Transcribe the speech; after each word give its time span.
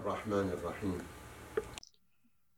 الرحمن 0.00 0.48
الرحيم. 0.56 0.98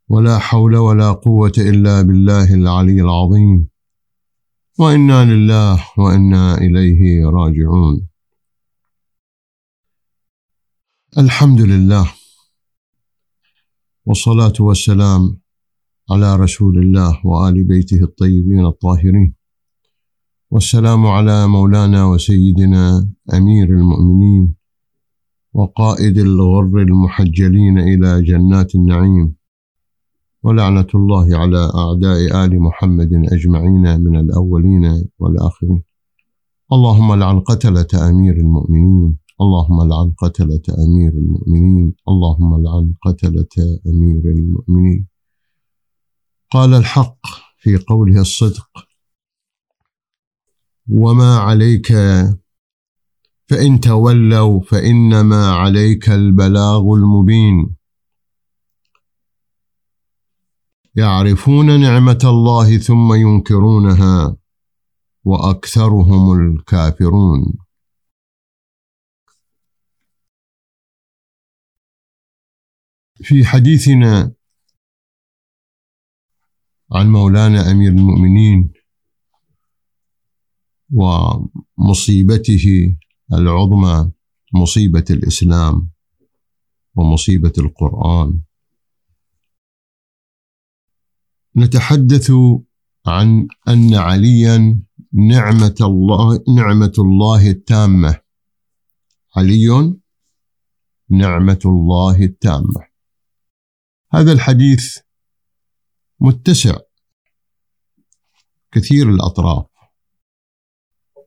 ولا 0.09 0.39
حول 0.39 0.77
ولا 0.77 1.13
قوة 1.13 1.53
إلا 1.59 2.03
بالله 2.03 2.55
العلي 2.55 3.03
العظيم. 3.03 3.69
وإنا 4.79 5.25
لله 5.25 5.85
وإنا 5.99 6.59
إليه 6.59 7.27
راجعون. 7.27 8.09
الحمد 11.19 11.61
لله. 11.61 12.13
والصلاة 14.07 14.53
والسلام 14.61 15.41
على 16.11 16.37
رسول 16.37 16.79
الله 16.79 17.27
وآل 17.27 17.65
بيته 17.65 18.03
الطيبين 18.03 18.67
الطاهرين. 18.67 19.35
والسلام 20.51 21.07
على 21.07 21.47
مولانا 21.47 22.05
وسيدنا 22.05 23.09
أمير 23.35 23.67
المؤمنين. 23.67 24.62
وقائد 25.55 26.19
الغر 26.19 26.79
المحجلين 26.89 27.79
إلى 27.79 28.23
جنات 28.23 28.75
النعيم. 28.75 29.37
ولعنة 30.43 30.87
الله 30.95 31.37
على 31.37 31.71
أعداء 31.75 32.45
آل 32.45 32.61
محمد 32.61 33.13
أجمعين 33.33 34.01
من 34.05 34.17
الأولين 34.21 35.09
والآخرين. 35.19 35.83
اللهم 36.73 37.15
لعن 37.15 37.41
قتلة 37.41 38.11
أمير 38.11 38.37
المؤمنين. 38.37 39.19
اللهم 39.41 39.89
لعن 39.89 40.13
قتلة 40.19 40.63
أمير 40.85 41.13
المؤمنين. 41.13 41.95
اللهم 42.09 42.63
لعن 42.63 42.95
قتلة 43.03 43.55
أمير 43.87 44.23
المؤمنين. 44.25 45.07
قال 46.51 46.75
الحق 46.75 47.27
في 47.59 47.77
قوله 47.77 48.21
الصدق 48.21 48.71
وما 50.91 51.37
عليك 51.39 51.93
فإن 53.53 53.81
تولوا 53.81 54.61
فإنما 54.61 55.53
عليك 55.53 56.09
البلاغ 56.09 56.81
المبين. 56.81 57.77
يعرفون 60.95 61.81
نعمة 61.81 62.19
الله 62.25 62.79
ثم 62.79 63.15
ينكرونها 63.15 64.37
وأكثرهم 65.25 66.33
الكافرون. 66.33 67.59
في 73.17 73.45
حديثنا 73.45 74.33
عن 76.93 77.13
مولانا 77.13 77.71
أمير 77.71 77.93
المؤمنين 77.93 78.73
ومصيبته 80.93 82.97
العظمى 83.33 84.13
مصيبة 84.55 85.05
الإسلام 85.11 85.91
ومصيبة 86.95 87.53
القرآن. 87.59 88.43
نتحدث 91.57 92.33
عن 93.07 93.49
أن 93.69 93.95
عليا 93.95 94.83
نعمة 95.13 95.77
الله 95.81 96.45
نعمة 96.57 96.93
الله 96.99 97.51
التامة. 97.51 98.21
علي 99.37 99.95
نعمة 101.11 101.59
الله 101.65 102.23
التامة. 102.23 102.87
هذا 104.13 104.33
الحديث 104.33 104.99
متسع. 106.21 106.79
كثير 108.73 109.09
الأطراف. 109.11 109.67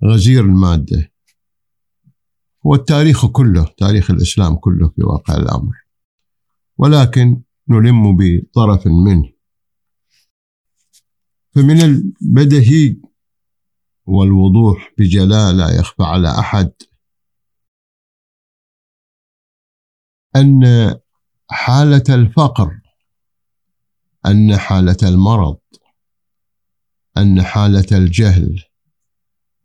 غزير 0.04 0.44
المادة. 0.44 1.15
والتاريخ 2.66 3.26
كله 3.26 3.66
تاريخ 3.78 4.12
الإسلام 4.12 4.56
كله 4.56 4.90
في 4.90 5.04
واقع 5.04 5.38
الأمر. 5.38 5.74
ولكن 6.78 7.42
نلم 7.70 8.18
بطرف 8.18 8.88
منه. 8.88 9.32
فمن 11.56 11.82
البدهي 11.82 12.98
والوضوح 14.06 14.94
بجلاء 14.98 15.54
لا 15.54 15.80
يخفى 15.80 16.04
على 16.04 16.40
أحد 16.40 16.72
أن 20.36 20.64
حالة 21.50 22.04
الفقر 22.10 22.82
أن 24.26 24.58
حالة 24.58 24.98
المرض 25.04 25.60
أن 27.18 27.42
حالة 27.44 27.98
الجهل 27.98 28.64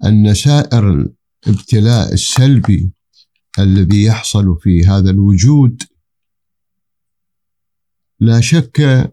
أن 0.05 0.35
سائر 0.35 1.09
الابتلاء 1.47 2.13
السلبي 2.13 2.93
الذي 3.59 4.05
يحصل 4.05 4.59
في 4.61 4.87
هذا 4.87 5.11
الوجود. 5.11 5.83
لا 8.21 8.41
شك 8.41 9.13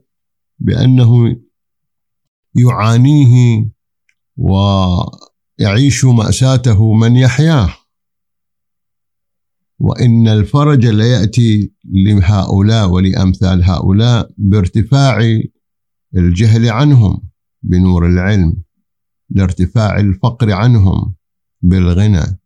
بأنه 0.60 1.42
يعانيه 2.56 3.70
ويعيش 4.38 6.06
مأساته 6.06 6.94
من 6.94 7.16
يحياه. 7.16 7.74
وإن 9.80 10.28
الفرج 10.28 10.86
لا 10.86 11.12
يأتي 11.12 11.74
لهؤلاء 11.86 12.90
ولأمثال 12.90 13.64
هؤلاء 13.64 14.32
بارتفاع 14.38 15.20
الجهل 16.18 16.70
عنهم 16.70 17.30
بنور 17.64 18.06
العلم 18.06 18.64
لارتفاع 19.30 20.00
الفقر 20.00 20.52
عنهم. 20.52 21.17
بالغنى 21.62 22.40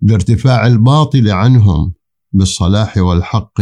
لارتفاع 0.00 0.66
الباطل 0.66 1.30
عنهم 1.30 1.94
بالصلاح 2.32 2.96
والحق 2.96 3.60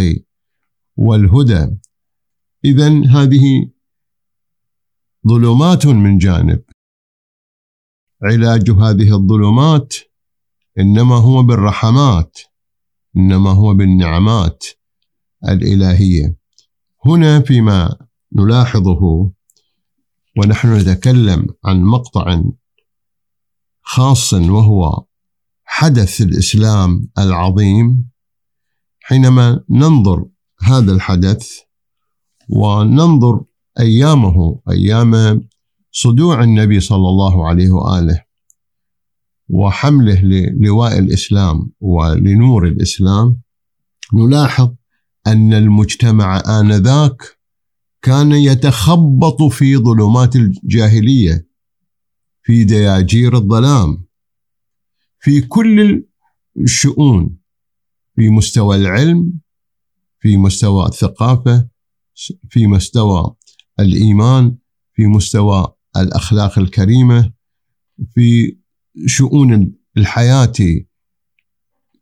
والهدى. 0.96 1.76
اذا 2.64 2.88
هذه 2.88 3.70
ظلمات 5.28 5.86
من 5.86 6.18
جانب. 6.18 6.62
علاج 8.22 8.70
هذه 8.70 9.14
الظلمات 9.14 9.94
إنما 10.78 11.16
هو 11.16 11.42
بالرحمات 11.42 12.38
إنما 13.16 13.50
هو 13.50 13.74
بالنعمات 13.74 14.64
الإلهية. 15.48 16.36
هنا 17.04 17.40
فيما 17.40 17.96
نلاحظه 18.32 19.30
ونحن 20.38 20.76
نتكلم 20.76 21.46
عن 21.64 21.82
مقطع 21.82 22.42
خاص 23.92 24.32
وهو 24.32 25.04
حدث 25.64 26.20
الإسلام 26.20 27.08
العظيم 27.18 28.10
حينما 29.00 29.64
ننظر 29.70 30.26
هذا 30.62 30.92
الحدث 30.92 31.48
وننظر 32.48 33.44
أيامه 33.80 34.60
أيام 34.70 35.40
صدوع 35.92 36.42
النبي 36.44 36.80
صلى 36.80 37.08
الله 37.08 37.48
عليه 37.48 37.70
وآله 37.70 38.24
وحمله 39.48 40.20
للواء 40.22 40.98
الإسلام 40.98 41.72
ولنور 41.80 42.66
الإسلام 42.66 43.40
نلاحظ 44.14 44.70
أن 45.26 45.52
المجتمع 45.54 46.42
آنذاك 46.60 47.22
كان 48.02 48.32
يتخبط 48.32 49.42
في 49.42 49.76
ظلمات 49.76 50.36
الجاهلية. 50.36 51.49
في 52.50 52.64
دياجير 52.64 53.36
الظلام 53.36 54.04
في 55.18 55.40
كل 55.40 56.04
الشؤون 56.56 57.38
في 58.16 58.28
مستوى 58.28 58.76
العلم 58.76 59.40
في 60.20 60.36
مستوى 60.36 60.86
الثقافة 60.86 61.68
في 62.50 62.66
مستوى 62.66 63.34
الإيمان 63.80 64.56
في 64.92 65.06
مستوى 65.06 65.74
الأخلاق 65.96 66.58
الكريمة 66.58 67.32
في 68.14 68.58
شؤون 69.06 69.74
الحياة 69.96 70.52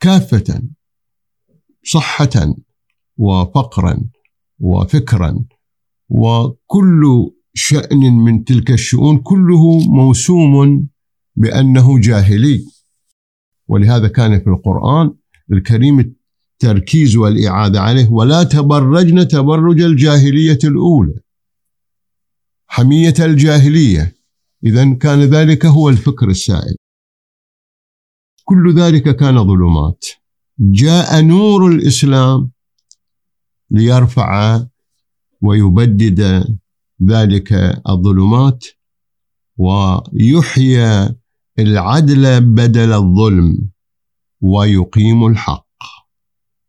كافة 0.00 0.62
صحة 1.84 2.54
وفقرا 3.16 4.10
وفكرا 4.58 5.44
وكل 6.08 7.30
شأن 7.58 7.98
من 7.98 8.44
تلك 8.44 8.70
الشؤون 8.70 9.18
كله 9.18 9.78
موسوم 9.78 10.86
بأنه 11.36 12.00
جاهلي. 12.00 12.64
ولهذا 13.68 14.08
كان 14.08 14.40
في 14.40 14.46
القرآن 14.46 15.14
الكريم 15.52 16.00
التركيز 16.00 17.16
والإعادة 17.16 17.80
عليه 17.80 18.08
ولا 18.08 18.42
تبرجن 18.42 19.28
تبرج 19.28 19.80
الجاهلية 19.80 20.58
الأولى. 20.64 21.14
حمية 22.66 23.14
الجاهلية. 23.20 24.14
إذا 24.64 24.94
كان 24.94 25.20
ذلك 25.20 25.66
هو 25.66 25.88
الفكر 25.88 26.28
السائد 26.28 26.76
كل 28.44 28.74
ذلك 28.74 29.16
كان 29.16 29.44
ظلمات. 29.44 30.04
جاء 30.58 31.20
نور 31.20 31.66
الإسلام 31.72 32.50
ليرفع 33.70 34.60
ويبدد 35.40 36.58
ذلك 37.02 37.52
الظلمات 37.88 38.64
ويحيي 39.56 41.08
العدل 41.58 42.40
بدل 42.40 42.92
الظلم 42.92 43.70
ويقيم 44.40 45.26
الحق. 45.26 45.68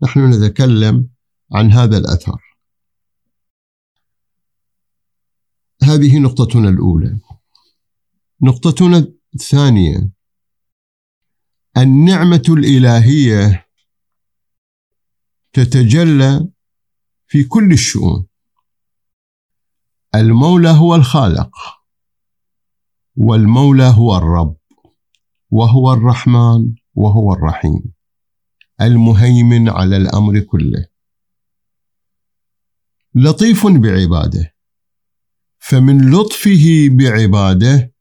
نحن 0.04 0.30
نتكلم 0.34 1.10
عن 1.54 1.72
هذا 1.72 1.98
الأثر. 1.98 2.42
هذه 5.84 6.20
نقطتنا 6.20 6.70
الأولى. 6.70 7.20
نقطتنا 8.42 9.14
الثانية. 9.36 10.12
النعمة 11.78 12.44
الإلهية 12.50 13.68
تتجلى 15.54 16.50
في 17.28 17.44
كل 17.44 17.72
الشؤون. 17.72 18.29
المولى 20.16 20.70
هو 20.70 20.96
الخالق 20.96 21.52
والمولى 23.16 23.84
هو 23.84 24.18
الرب 24.18 24.58
وهو 25.52 25.94
الرحمن 25.94 26.76
وهو 26.94 27.34
الرحيم. 27.34 27.94
المهيمن 28.82 29.70
على 29.70 29.98
الأمر 29.98 30.40
كله. 30.40 30.86
لطيف 33.16 33.68
بعباده. 33.68 34.56
فمن 35.60 36.12
لطفه 36.12 36.88
بعباده 36.92 37.94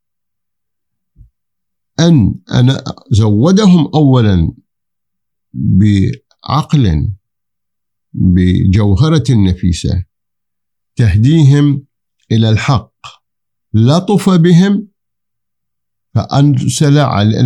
أن 2.01 2.35
أنا 2.53 2.85
زودهم 3.11 3.91
اولا 3.95 4.53
بعقل 5.53 7.13
بجوهرة 8.13 9.25
نفيسة 9.31 10.05
تهديهم 10.97 11.88
إلى 12.33 12.51
الحق 12.51 12.93
لطف 13.75 14.31
بهم 14.31 14.89
فأنزل 16.15 16.95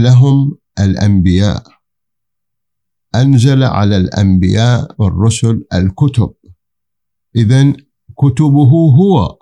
لهم 0.02 0.58
الأنبياء. 0.78 1.62
أنزل 3.14 3.62
على 3.62 3.96
الأنبياء 3.96 4.94
والرسل 4.98 5.64
الكتب. 5.74 6.34
اذا 7.36 7.72
كتبه 8.18 8.70
هو 8.98 9.38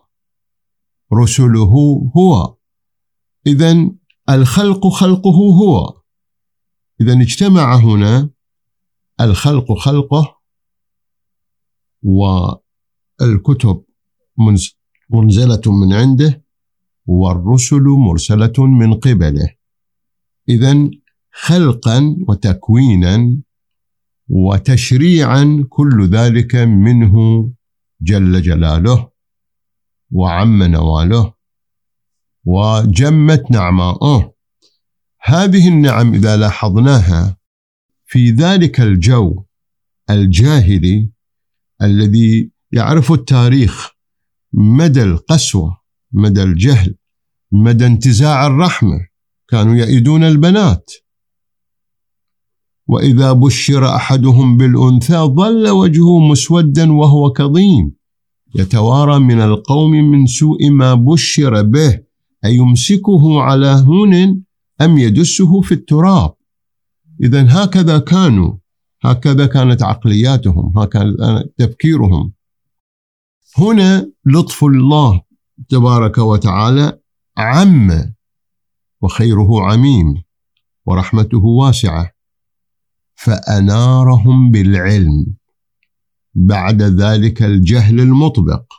رسله 1.14 2.10
هو. 2.16 2.56
اذا 3.46 3.90
الخلق 4.30 4.88
خلقه 4.88 5.36
هو. 5.60 6.00
اذا 7.00 7.12
اجتمع 7.22 7.76
هنا 7.76 8.30
الخلق 9.20 9.72
خلقه 9.72 10.40
والكتب 13.20 13.84
منزلة 15.12 15.60
من 15.66 15.92
عنده 15.92 16.44
والرسل 17.06 17.82
مرسلة 17.82 18.52
من 18.58 18.94
قبله. 18.94 19.48
اذا 20.48 20.90
خلقا 21.32 22.16
وتكوينا 22.28 23.36
وتشريعا 24.28 25.66
كل 25.68 26.08
ذلك 26.08 26.54
منه 26.56 27.14
جل 28.00 28.42
جلاله 28.42 29.10
وعم 30.10 30.62
نواله 30.62 31.34
وجمت 32.44 33.50
نعماؤه. 33.50 34.34
هذه 35.22 35.68
النعم 35.68 36.14
إذا 36.14 36.36
لاحظناها 36.36 37.36
في 38.06 38.30
ذلك 38.30 38.80
الجو 38.80 39.44
الجاهلي 40.10 41.10
الذي 41.82 42.50
يعرف 42.72 43.12
التاريخ 43.12 43.90
مدى 44.52 45.02
القسوة 45.02 45.76
مدى 46.12 46.42
الجهل 46.42 46.94
مدى 47.52 47.86
انتزاع 47.86 48.46
الرحمة 48.46 49.06
كانوا 49.48 49.74
يئدون 49.74 50.24
البنات. 50.24 50.90
وإذا 52.86 53.32
بشر 53.32 53.96
أحدهم 53.96 54.56
بالأنثى 54.56 55.16
ظل 55.16 55.68
وجهه 55.68 56.18
مسودا 56.18 56.92
وهو 56.92 57.30
كظيم. 57.32 57.92
يتوارى 58.54 59.18
من 59.18 59.40
القوم 59.40 59.90
من 59.90 60.26
سوء 60.26 60.70
ما 60.70 60.94
بشر 60.94 61.62
به 61.62 62.00
أيمسكه 62.44 63.40
على 63.40 63.84
هون 63.86 64.44
أم 64.80 64.98
يدسه 64.98 65.60
في 65.60 65.72
التراب؟ 65.72 66.34
اذا 67.22 67.46
هكذا 67.48 67.98
كانوا 67.98 68.56
هكذا 69.02 69.46
كانت 69.46 69.82
عقلياتهم 69.82 70.78
هكذا 70.78 71.44
تفكيرهم. 71.58 72.32
هنا 73.58 74.12
لطف 74.26 74.64
الله 74.64 75.22
تبارك 75.68 76.18
وتعالى 76.18 77.00
عم 77.36 78.14
وخيره 79.02 79.62
عميم 79.72 80.22
ورحمته 80.86 81.44
واسعة 81.44 82.10
فأنارهم 83.14 84.50
بالعلم 84.50 85.34
بعد 86.34 86.82
ذلك 86.82 87.42
الجهل 87.42 88.00
المطبق. 88.00 88.72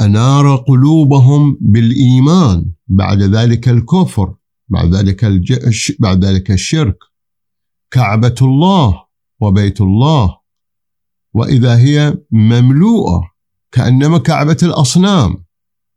أنار 0.00 0.56
قلوبهم 0.56 1.58
بالإيمان 1.60 2.72
بعد 2.86 3.22
ذلك 3.22 3.68
الكفر 3.68 4.34
بعد 4.68 4.94
ذلك 4.94 5.24
الج... 5.24 5.58
بعد 6.00 6.24
ذلك 6.24 6.50
الشرك. 6.50 6.98
كعبة 7.90 8.34
الله 8.42 9.04
وبيت 9.40 9.80
الله 9.80 10.43
وإذا 11.34 11.78
هي 11.78 12.18
مملوءة 12.30 13.30
كأنما 13.72 14.18
كعبة 14.18 14.56
الأصنام 14.62 15.44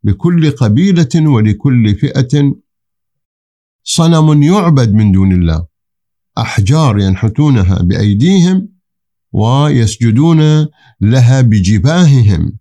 لكل 0.04 0.50
قبيلة 0.50 1.08
ولكل 1.14 1.94
فئة 1.94 2.54
صنم 3.84 4.42
يعبد 4.42 4.94
من 4.94 5.12
دون 5.12 5.32
الله. 5.32 5.66
أحجار 6.38 6.98
ينحتونها 6.98 7.82
بأيديهم 7.82 8.68
ويسجدون 9.32 10.66
لها 11.00 11.40
بجباههم. 11.40 12.58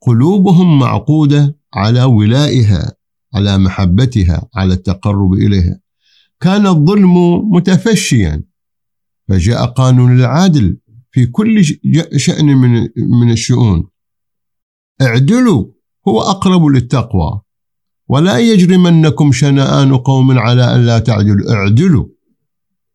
قلوبهم 0.00 0.78
معقودة 0.78 1.58
على 1.74 2.02
ولائها 2.02 2.92
على 3.34 3.58
محبتها 3.58 4.48
على 4.54 4.74
التقرب 4.74 5.32
إليها. 5.32 5.80
كان 6.40 6.66
الظلم 6.66 7.14
متفشيا 7.54 8.42
فجاء 9.28 9.66
قانون 9.66 10.20
العدل. 10.20 10.78
في 11.14 11.26
كل 11.26 11.64
شأن 12.16 12.46
من 12.46 12.88
من 12.96 13.30
الشؤون. 13.30 13.88
اعدلوا 15.02 15.66
هو 16.08 16.20
أقرب 16.20 16.66
للتقوى. 16.66 17.40
ولا 18.08 18.38
يجرمنكم 18.38 19.32
شنآن 19.32 19.96
قوم 19.96 20.38
على 20.38 20.74
أن 20.74 20.86
لا 20.86 20.98
تعدلوا. 20.98 21.52
اعدلوا. 21.54 22.06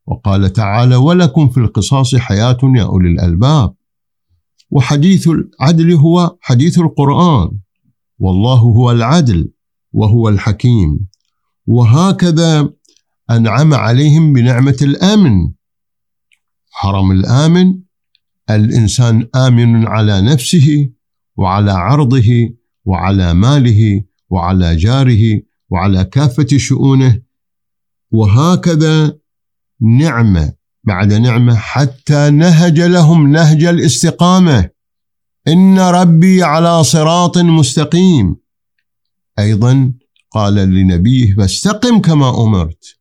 وقال 0.08 0.54
تعالى 0.54 0.96
ولكم 0.96 1.50
في 1.50 1.58
القصاص 1.58 2.16
حياة 2.16 2.58
يا 2.76 2.84
أولي 2.84 3.10
الألباب. 3.10 3.76
وحديث 4.72 5.28
العدل 5.28 5.92
هو 5.92 6.38
حديث 6.42 6.80
القرآن. 6.80 7.60
والله 8.20 8.60
هو 8.60 8.92
العدل 8.92 9.52
وهو 9.94 10.30
الحكيم. 10.30 11.08
وهكذا 11.68 12.70
أنعم 13.32 13.74
عليهم 13.74 14.34
بنعمة 14.34 14.78
الأمن. 14.82 15.52
حرم 16.72 17.12
الآمن 17.12 17.89
الإنسان 18.50 19.28
آمن 19.36 19.88
على 19.88 20.22
نفسه 20.22 20.90
وعلى 21.38 21.72
عرضه 21.72 22.50
وعلى 22.86 23.34
ماله 23.34 24.04
وعلى 24.30 24.76
جاره 24.76 25.42
وعلى 25.70 26.06
كافة 26.06 26.58
شؤونه 26.58 27.22
وهكذا 28.12 29.18
نعمة 29.82 30.54
بعد 30.84 31.14
نعمة 31.14 31.56
حتى 31.56 32.30
نهج 32.30 32.82
لهم 32.82 33.32
نهج 33.32 33.64
الاستقامة. 33.64 34.70
إن 35.48 35.80
ربي 35.80 36.44
على 36.44 36.84
صراط 36.84 37.38
مستقيم. 37.38 38.36
أيضا 39.40 39.94
قال 40.32 40.56
لنبيه 40.56 41.36
فاستقم 41.36 42.02
كما 42.02 42.44
أمرت. 42.44 42.99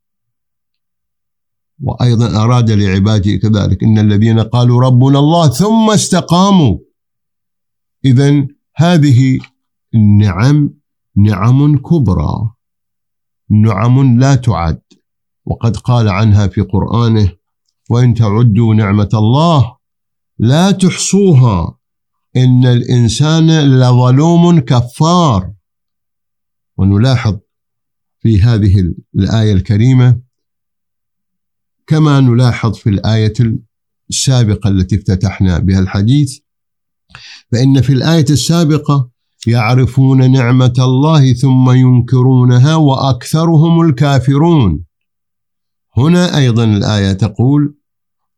وأيضا 1.82 2.44
أراد 2.44 2.70
لعباده 2.70 3.36
كذلك. 3.36 3.82
إن 3.82 3.98
الذين 3.98 4.40
قالوا 4.40 4.80
ربنا 4.80 5.18
الله 5.18 5.48
ثم 5.48 5.90
استقاموا. 5.90 6.78
اذا 8.04 8.46
هذه 8.76 9.38
النعم 9.94 10.70
نعم 11.16 11.78
كبرى. 11.78 12.50
نعم 13.50 14.18
لا 14.20 14.34
تعد. 14.34 14.80
وقد 15.44 15.76
قال 15.76 16.08
عنها 16.08 16.46
في 16.46 16.60
قرآنه 16.60 17.32
وإن 17.90 18.14
تعدوا 18.14 18.74
نعمة 18.74 19.08
الله 19.14 19.76
لا 20.38 20.70
تحصوها. 20.70 21.78
إن 22.36 22.66
الإنسان 22.66 23.50
لظلوم 23.80 24.60
كفار. 24.60 25.52
ونلاحظ 26.76 27.38
في 28.20 28.42
هذه 28.42 28.94
الآية 29.18 29.52
الكريمة 29.52 30.27
كما 31.88 32.20
نلاحظ 32.20 32.74
في 32.74 32.90
الآية 32.90 33.32
السابقة 34.10 34.70
التي 34.70 34.96
افتتحنا 34.96 35.58
بها 35.58 35.80
الحديث 35.80 36.38
فإن 37.52 37.80
في 37.80 37.92
الآية 37.92 38.26
السابقة 38.30 39.10
يعرفون 39.46 40.30
نعمة 40.30 40.74
الله 40.78 41.32
ثم 41.32 41.70
ينكرونها 41.70 42.74
وأكثرهم 42.74 43.80
الكافرون. 43.80 44.84
هنا 45.96 46.38
أيضا 46.38 46.64
الآية 46.64 47.12
تقول 47.12 47.74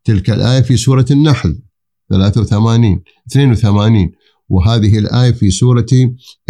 تلك 0.04 0.30
الآية 0.30 0.61
في 0.61 0.76
سورة 0.76 1.07
النحل 1.11 1.62
83 2.11 3.02
82 3.28 4.12
وهذه 4.49 4.99
الآية 4.99 5.33
في 5.33 5.50
سورة 5.50 5.87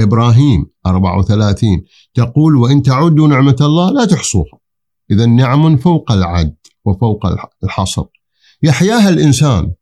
إبراهيم 0.00 0.66
34 0.86 1.84
تقول 2.14 2.56
وإن 2.56 2.82
تعدوا 2.82 3.28
نعمة 3.28 3.56
الله 3.60 3.90
لا 3.90 4.04
تحصوها. 4.04 4.60
إذا 5.10 5.26
نعم 5.26 5.76
فوق 5.76 6.12
العد. 6.12 6.56
وفوق 6.84 7.26
الحصر. 7.64 8.04
يحياها 8.62 9.08
الإنسان 9.08 9.72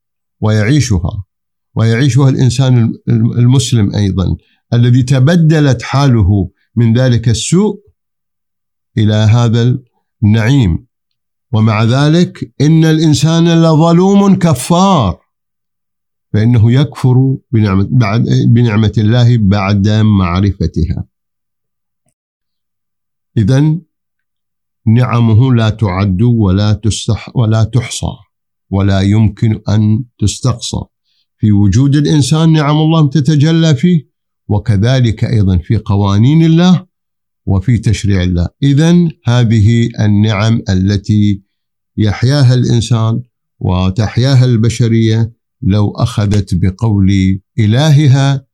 ويعيشها 0.40 1.24
ويعيشها 1.74 2.28
الإنسان 2.28 2.92
المسلم 3.08 3.94
أيضا 3.94 4.36
الذي 4.72 5.02
تبدلت 5.02 5.82
حاله 5.82 6.50
من 6.76 6.98
ذلك 6.98 7.28
السوء 7.28 7.80
إلى 8.98 9.14
هذا 9.14 9.78
النعيم. 10.22 10.88
ومع 11.52 11.84
ذلك 11.84 12.54
إن 12.60 12.84
الإنسان 12.84 13.62
لظلوم 13.62 14.34
كفار 14.34 15.20
فإنه 16.32 16.72
يكفر 16.72 17.36
بنعمة, 17.50 17.88
بعد 17.90 18.24
بنعمة 18.48 18.92
الله 18.98 19.38
بعد 19.38 19.88
معرفتها. 19.88 21.04
إذا 23.36 23.78
نعمه 24.94 25.54
لا 25.54 25.70
تعد 25.70 26.22
ولا 26.22 26.72
تستح 26.72 27.36
ولا 27.36 27.64
تحصى 27.64 28.12
ولا 28.70 29.00
يمكن 29.00 29.60
أن 29.68 30.04
تستقصى. 30.18 30.80
في 31.38 31.52
وجود 31.52 31.96
الإنسان 31.96 32.52
نعم 32.52 32.76
الله 32.76 33.08
تتجلى 33.08 33.74
فيه 33.74 34.08
وكذلك 34.48 35.24
أيضا 35.24 35.58
في 35.58 35.76
قوانين 35.76 36.44
الله 36.44 36.86
وفي 37.46 37.78
تشريع 37.78 38.22
الله. 38.22 38.48
إذا 38.62 39.08
هذه 39.24 39.88
النعم 40.00 40.62
التي 40.68 41.42
يحياها 41.96 42.54
الإنسان 42.54 43.22
وتحياها 43.60 44.44
البشرية 44.44 45.32
لو 45.62 45.90
أخذت 45.90 46.54
بقول 46.54 47.40
إلهها 47.58 48.46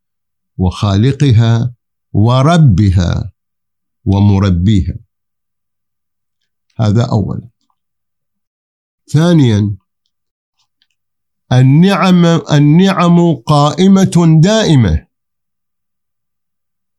وخالقها 0.56 1.74
وربها 2.12 3.32
ومربيها. 4.04 5.03
هذا 6.76 7.04
أولا 7.12 7.48
ثانيا 9.10 9.76
النعم 11.52 12.24
النعم 12.52 13.34
قائمة 13.34 14.40
دائمة. 14.42 15.06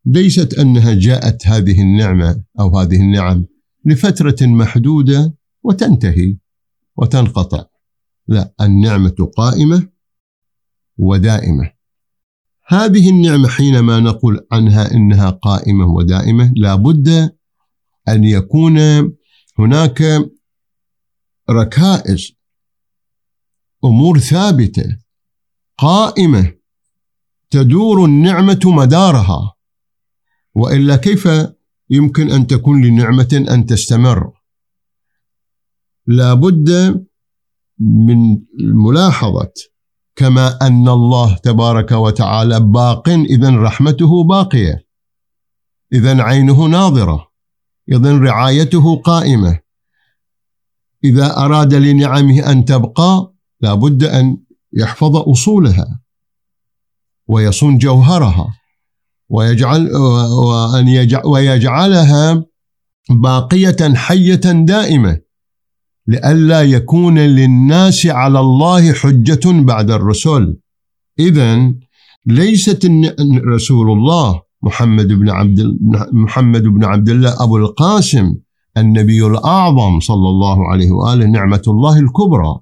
ليست 0.06 0.54
أنها 0.54 0.94
جاءت 0.94 1.48
هذه 1.48 1.82
النعمة 1.82 2.44
أو 2.60 2.80
هذه 2.80 2.96
النعم 2.96 3.46
لفترة 3.86 4.36
محدودة 4.42 5.34
وتنتهي 5.64 6.38
وتنقطع. 6.98 7.66
لا 8.28 8.54
النعمة 8.62 9.32
قائمة 9.38 9.90
ودائمة. 10.98 11.72
هذه 12.68 13.10
النعمة 13.10 13.48
حينما 13.48 14.00
نقول 14.00 14.48
عنها 14.52 14.92
إنها 14.94 15.30
قائمة 15.30 15.86
ودائمة 15.86 16.54
لابد 16.56 17.36
أن 18.08 18.24
يكون 18.24 18.78
هناك 19.60 20.04
ركائز 21.50 22.32
أمور 23.86 24.20
ثابتة 24.20 24.98
قائمة 25.78 26.54
تدور 27.50 28.06
النعمة 28.06 28.60
مدارها. 28.66 29.56
وإلا 30.56 30.96
كيف 30.96 31.30
يمكن 31.90 32.32
أن 32.32 32.48
تكون 32.48 32.86
لنعمة 32.86 33.46
أن 33.50 33.66
تستمر؟ 33.66 34.32
لابد 36.08 36.70
من 37.80 38.42
ملاحظة 38.60 39.54
كما 40.16 40.68
أن 40.68 40.88
الله 40.88 41.38
تبارك 41.38 41.92
وتعالى 41.92 42.60
باق 42.60 43.10
اذا 43.10 43.50
رحمته 43.50 44.24
باقية 44.24 44.88
اذا 45.94 46.22
عينه 46.22 46.66
ناظرة. 46.66 47.25
اذا 47.92 48.18
رعايته 48.18 48.96
قائمة. 48.96 49.60
إذا 51.04 51.38
أراد 51.38 51.74
لنعمه 51.74 52.52
أن 52.52 52.66
تبقى 52.66 53.34
لابد 53.62 54.04
أن 54.04 54.38
يحفظ 54.74 55.16
أصولها 55.16 56.02
ويصون 57.28 57.78
جوهرها 57.78 58.54
ويجعل 59.30 59.92
وأن 60.46 60.88
يجعل 60.88 61.26
ويجعلها 61.26 62.46
باقية 63.10 63.94
حية 63.96 64.36
دائمة 64.66 65.20
لئلا 66.08 66.62
يكون 66.62 67.20
للناس 67.20 68.06
على 68.06 68.40
الله 68.40 68.94
حجة 68.94 69.52
بعد 69.62 69.92
الرسل. 69.92 70.58
اذا 71.20 71.74
ليست 72.26 72.92
رسول 73.56 73.92
الله 73.92 74.45
محمد 74.66 75.08
بن 75.08 75.30
عبد 75.30 75.78
محمد 76.12 76.64
بن 76.64 76.84
عبد 76.84 77.10
الله 77.10 77.44
أبو 77.44 77.58
القاسم 77.58 78.36
النبي 78.78 79.26
الأعظم 79.28 80.00
صلى 80.00 80.30
الله 80.30 80.68
عليه 80.72 80.92
وآله 80.92 81.26
نعمة 81.26 81.62
الله 81.68 82.00
الكبرى. 82.00 82.60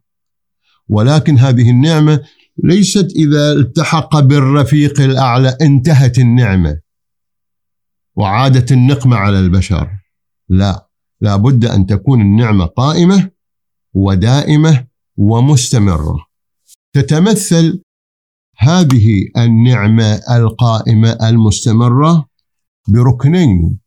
ولكن 0.90 1.38
هذه 1.38 1.70
النعمة 1.70 2.20
ليست 2.64 3.12
إذا 3.16 3.52
التحق 3.52 4.20
بالرفيق 4.20 5.02
الأعلى 5.02 5.58
انتهت 5.62 6.20
النعمة 6.20 6.80
وعادت 8.16 8.72
النقمه 8.72 9.16
على 9.16 9.40
البشر. 9.40 9.90
لا 10.50 10.88
لا 11.22 11.36
بد 11.36 11.66
أن 11.66 11.86
تكون 11.86 12.22
النعمة 12.22 12.66
قائمة 12.66 13.30
ودائمة 13.94 14.88
ومستمرة. 15.18 16.26
تتمثل 16.94 17.82
هذه 18.58 19.08
النعمة 19.38 20.22
القائمة 20.32 21.18
المستمرة 21.24 22.30
بركنين 22.88 23.80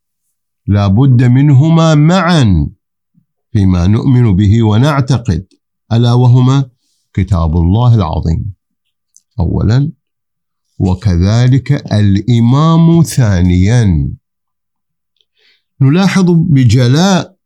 لا 0.66 0.86
بد 0.86 1.22
منهما 1.22 1.94
معا 1.94 2.70
فيما 3.52 3.86
نؤمن 3.86 4.36
به 4.36 4.62
ونعتقد 4.62 5.46
ألا 5.92 6.12
وهما 6.12 6.70
كتاب 7.14 7.56
الله 7.56 7.94
العظيم. 7.94 8.54
اولا 9.40 9.92
وكذلك 10.78 11.72
الإمام 11.92 13.02
ثانيا. 13.02 14.10
نلاحظ 15.80 16.30
بجلاء 16.30 17.36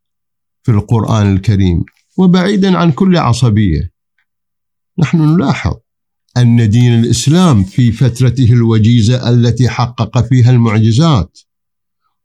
في 0.63 0.73
القرآن 0.73 1.33
الكريم 1.33 1.85
وبعيدا 2.19 2.79
عن 2.79 2.93
كل 2.93 3.17
عصبية. 3.17 3.93
نحن 4.99 5.35
نلاحظ 5.35 5.75
أن 6.41 6.71
دين 6.71 6.95
الإسلام 6.95 7.65
في 7.65 7.93
فترته 7.93 8.53
الوجيزة 8.53 9.31
التي 9.31 9.69
حقق 9.69 10.19
فيها 10.19 10.51
المعجزات 10.51 11.39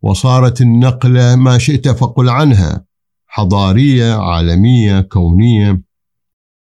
وصارت 0.01 0.61
النقله 0.61 1.35
ما 1.35 1.57
شئت 1.57 1.87
فقل 1.87 2.29
عنها 2.29 2.85
حضارية 3.27 4.13
عالمية 4.13 5.01
كونية 5.01 5.81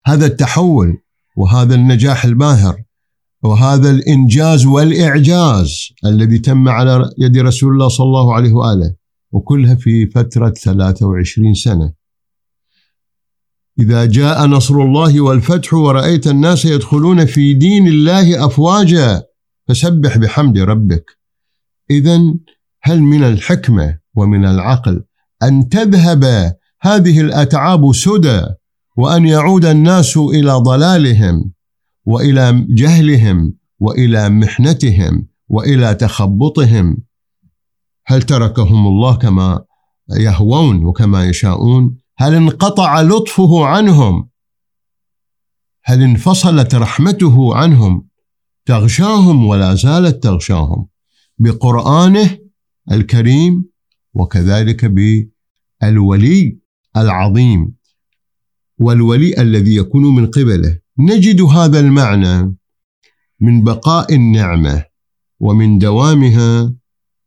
هذا 0.07 0.26
التحول 0.26 0.99
وهذا 1.37 1.75
النجاح 1.75 2.25
الباهر 2.25 2.83
وهذا 3.42 3.90
الإنجاز 3.90 4.66
والإعجاز 4.66 5.88
الذي 6.04 6.38
تم 6.38 6.68
على 6.68 7.11
يد 7.18 7.38
رسول 7.38 7.73
الله 7.73 7.88
صلى 7.88 8.04
الله 8.04 8.35
عليه 8.35 8.52
وآله 8.52 8.95
وكلها 9.33 9.75
في 9.75 10.07
فترة 10.07 10.50
23 10.50 11.54
سنة. 11.54 11.92
إذا 13.78 14.04
جاء 14.04 14.47
نصر 14.47 14.75
الله 14.75 15.20
والفتح 15.20 15.75
ورأيت 15.75 16.26
الناس 16.26 16.64
يدخلون 16.64 17.26
في 17.26 17.54
دين 17.54 17.87
الله 17.87 18.47
أفواجا 18.47 19.23
فسبح 19.68 20.18
بحمد 20.18 20.58
ربك. 20.58 21.18
اذا 21.90 22.20
هل 22.82 23.02
من 23.02 23.25
الحكمة 23.25 23.99
ومن 24.16 24.44
العقل 24.44 25.04
أن 25.42 25.68
تذهب 25.68 26.52
هذه 26.80 27.20
الأتعاب 27.20 27.92
سدى 27.94 28.42
وأن 28.97 29.26
يعود 29.26 29.64
الناس 29.64 30.16
إلى 30.16 30.52
ضلالهم 30.52 31.52
وإلى 32.04 32.66
جهلهم 32.68 33.54
وإلى 33.80 34.28
محنتهم 34.28 35.26
وإلى 35.49 35.94
تخبطهم 35.94 36.97
هل 38.06 38.23
تركهم 38.23 38.87
الله 38.87 39.16
كما 39.16 39.64
يهوون 40.16 40.85
وكما 40.85 41.25
يشاءون 41.26 41.97
هل 42.20 42.34
انقطع 42.34 43.00
لطفه 43.00 43.66
عنهم؟ 43.66 44.28
هل 45.84 46.02
انفصلت 46.02 46.75
رحمته 46.75 47.56
عنهم؟ 47.56 48.08
تغشاهم 48.66 49.46
ولا 49.46 49.75
زالت 49.75 50.22
تغشاهم. 50.22 50.88
بقرآنه 51.38 52.38
الكريم 52.92 53.64
وكذلك 54.14 54.84
بالولي 54.84 56.58
العظيم. 56.96 57.75
والولي 58.78 59.40
الذي 59.42 59.76
يكون 59.76 60.02
من 60.14 60.26
قبله. 60.26 60.80
نجد 60.98 61.40
هذا 61.40 61.80
المعنى 61.80 62.56
من 63.40 63.64
بقاء 63.64 64.14
النعمة 64.14 64.84
ومن 65.40 65.78
دوامها 65.78 66.75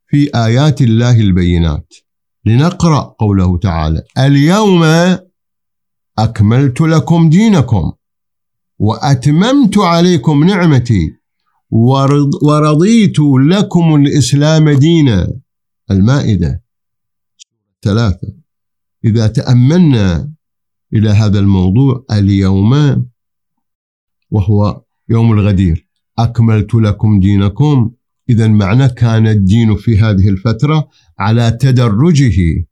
في 0.07 0.29
آيات 0.35 0.81
الله 0.81 1.19
البينات. 1.19 1.93
لنقرأ 2.45 3.15
قوله 3.19 3.57
تعالى 3.57 4.03
اليوم 4.17 4.83
أكملت 6.19 6.81
لكم 6.81 7.29
دينكم 7.29 7.91
وأتممت 8.79 9.77
عليكم 9.77 10.43
نعمتي 10.43 11.11
ورضيت 12.43 13.19
لكم 13.49 13.95
الإسلام 13.95 14.69
دينا. 14.69 15.33
المائدة 15.91 16.63
ثلاثة. 17.81 18.33
إذا 19.05 19.27
تأملنا 19.27 20.31
إلى 20.93 21.09
هذا 21.09 21.39
الموضوع 21.39 22.05
اليوم 22.11 23.05
وهو 24.31 24.81
يوم 25.09 25.31
الغدير 25.33 25.87
أكملت 26.19 26.75
لكم 26.75 27.19
دينكم 27.19 27.91
إذا 28.31 28.47
معنى 28.47 28.87
كان 28.89 29.27
الدين 29.27 29.75
في 29.75 29.99
هذه 29.99 30.29
الفترة 30.29 30.87
على 31.19 31.51
تدرجه 31.51 32.67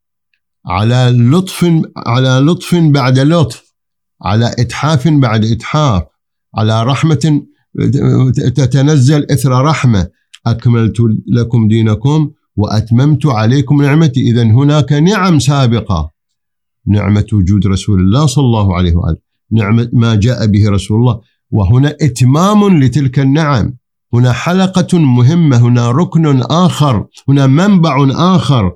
على 0.66 1.10
لطف 1.32 1.60
على 1.98 2.30
لطف 2.30 2.76
بعد 2.76 3.20
لطف 3.20 3.76
على 4.22 4.56
إتحاف 4.60 5.08
بعد 5.08 5.46
إتحاف 5.46 6.04
على 6.56 6.84
رحمة 6.84 7.42
تتنزل 8.56 9.28
إثر 9.32 9.52
رحمة. 9.52 10.08
أكملت 10.48 10.98
لكم 11.28 11.68
دينكم 11.68 12.32
وأتممت 12.56 13.26
عليكم 13.26 13.82
نعمتي. 13.82 14.22
إذا 14.22 14.44
هناك 14.44 14.94
نعم 14.94 15.40
سابقة 15.40 16.12
نعمة 16.88 17.26
وجود 17.34 17.68
رسول 17.68 18.00
الله 18.00 18.26
صلى 18.26 18.46
الله 18.46 18.76
عليه 18.78 18.96
وآله 18.96 19.18
نعمة 19.52 19.90
ما 19.94 20.16
جاء 20.16 20.46
به 20.46 20.70
رسول 20.70 21.00
الله 21.00 21.22
وهنا 21.52 21.96
إتمام 22.02 22.80
لتلك 22.84 23.20
النعم. 23.20 23.79
هنا 24.14 24.34
حلقة 24.34 25.00
مهمة 25.00 25.58
هنا 25.58 25.92
ركن 25.92 26.42
آخر 26.42 27.08
هنا 27.28 27.48
منبع 27.48 28.08
آخر 28.36 28.76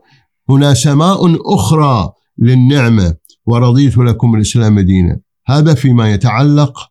هنا 0.50 0.74
سماء 0.74 1.56
أخرى 1.56 2.12
للنعمة. 2.38 3.16
ورضيت 3.46 3.98
لكم 3.98 4.36
الإسلام 4.36 4.80
دينا. 4.80 5.20
هذا 5.48 5.74
فيما 5.74 6.12
يتعلق 6.12 6.90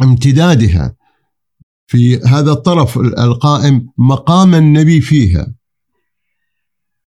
بامتدادها. 0.00 0.96
في 1.86 2.20
هذا 2.20 2.52
الطرف 2.52 2.98
القائم 2.98 3.86
مقام 3.98 4.54
النبي 4.54 5.00
فيها. 5.00 5.54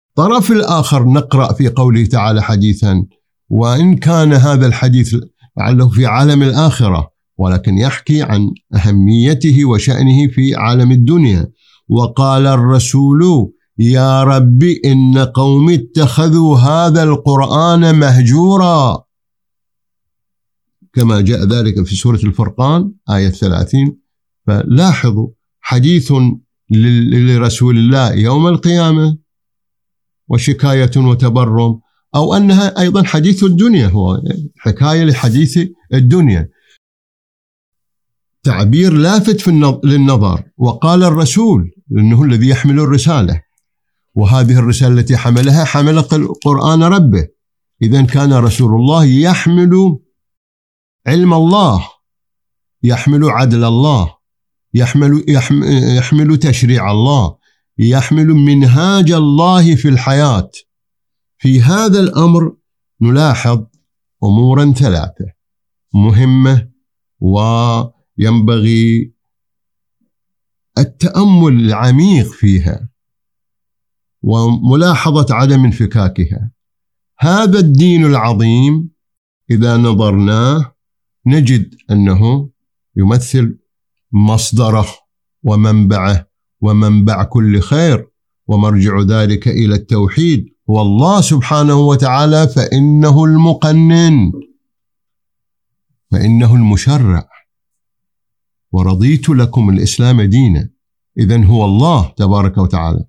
الطرف 0.09 0.51
الآخر 0.51 1.05
نقرأ 1.05 1.53
في 1.53 1.69
قوله 1.69 2.05
تعالى 2.05 2.41
حديثا 2.41 3.05
وإن 3.49 3.95
كان 3.95 4.33
هذا 4.33 4.67
الحديث 4.67 5.15
لعله 5.57 5.89
في 5.89 6.05
عالم 6.05 6.43
الآخرة 6.43 7.10
ولكن 7.41 7.77
يحكي 7.77 8.21
عن 8.21 8.51
أهميته 8.75 9.65
وشأنه 9.65 10.27
في 10.27 10.55
عالم 10.55 10.91
الدنيا. 10.91 11.51
وقال 11.89 12.47
الرسول 12.47 13.51
يا 13.79 14.23
رب 14.23 14.63
إن 14.63 15.17
قومي 15.17 15.75
اتخذوا 15.75 16.57
هذا 16.57 17.03
القرآن 17.03 17.99
مهجورا. 17.99 19.03
كما 20.93 21.21
جاء 21.21 21.43
ذلك 21.43 21.85
في 21.85 21.95
سورة 21.95 22.19
الفرقان 22.23 22.91
آية 23.09 23.29
30 23.29 23.97
فلاحظوا 24.47 25.27
حديث 25.61 26.13
لرسول 27.11 27.77
الله 27.77 28.13
يوم 28.13 28.47
القيامة 28.47 29.17
وشكاية 30.27 30.91
وتبرم 30.97 31.79
أو 32.15 32.33
أنها 32.33 32.79
أيضا 32.81 33.03
حديث 33.03 33.43
الدنيا 33.43 33.87
هو 33.87 34.21
حكاية 34.57 35.03
لحديث 35.03 35.59
الدنيا. 35.93 36.49
تعبير 38.43 38.93
لافت 38.93 39.41
في 39.41 39.79
للنظر. 39.83 40.43
وقال 40.57 41.03
الرسول 41.03 41.71
إنه 41.91 42.23
الذي 42.23 42.49
يحمل 42.49 42.79
الرسالة. 42.79 43.41
وهذه 44.15 44.59
الرسالة 44.59 44.99
التي 44.99 45.17
حملها 45.17 45.65
حمل 45.65 46.01
قران 46.45 46.83
ربه. 46.83 47.27
اذا 47.81 48.01
كان 48.01 48.33
رسول 48.33 48.75
الله 48.75 49.05
يحمل 49.05 49.99
علم 51.07 51.33
الله 51.33 51.87
يحمل 52.83 53.29
عدل 53.29 53.63
الله 53.63 54.15
يحمل 54.73 55.25
يحمل 55.97 56.37
تشريع 56.37 56.91
الله 56.91 57.35
يحمل 57.77 58.27
منهاج 58.27 59.11
الله 59.11 59.75
في 59.75 59.87
الحياة. 59.87 60.51
في 61.37 61.61
هذا 61.61 61.99
الأمر 61.99 62.55
نلاحظ 63.01 63.63
امورا 64.23 64.71
ثلاثة 64.71 65.25
مهمة 65.93 66.69
وينبغي 68.19 69.13
التأمل 70.77 71.53
العميق 71.53 72.31
فيها 72.31 72.89
وملاحظة 74.21 75.25
عدم 75.35 75.65
انفكاكها. 75.65 76.51
هذا 77.19 77.59
الدين 77.59 78.05
العظيم 78.05 78.89
إذا 79.51 79.77
نظرناه 79.77 80.75
نجد 81.25 81.75
أنه 81.91 82.49
يمثل 82.95 83.59
مصدره 84.11 84.87
ومنبعه 85.43 86.27
ومنبع 86.61 87.23
كل 87.23 87.59
خير 87.59 88.07
ومرجع 88.47 89.01
ذلك 89.01 89.47
إلى 89.47 89.75
التوحيد. 89.75 90.45
هو 90.69 90.81
الله 90.81 91.21
سبحانه 91.21 91.75
وتعالى 91.75 92.47
فإنه 92.47 93.25
المقنن 93.25 94.31
فإنه 96.11 96.55
المشرع. 96.55 97.30
ورضيت 98.71 99.29
لكم 99.29 99.69
الإسلام 99.69 100.21
دينا. 100.21 100.69
اذا 101.17 101.45
هو 101.45 101.65
الله 101.65 102.13
تبارك 102.17 102.57
وتعالى. 102.57 103.05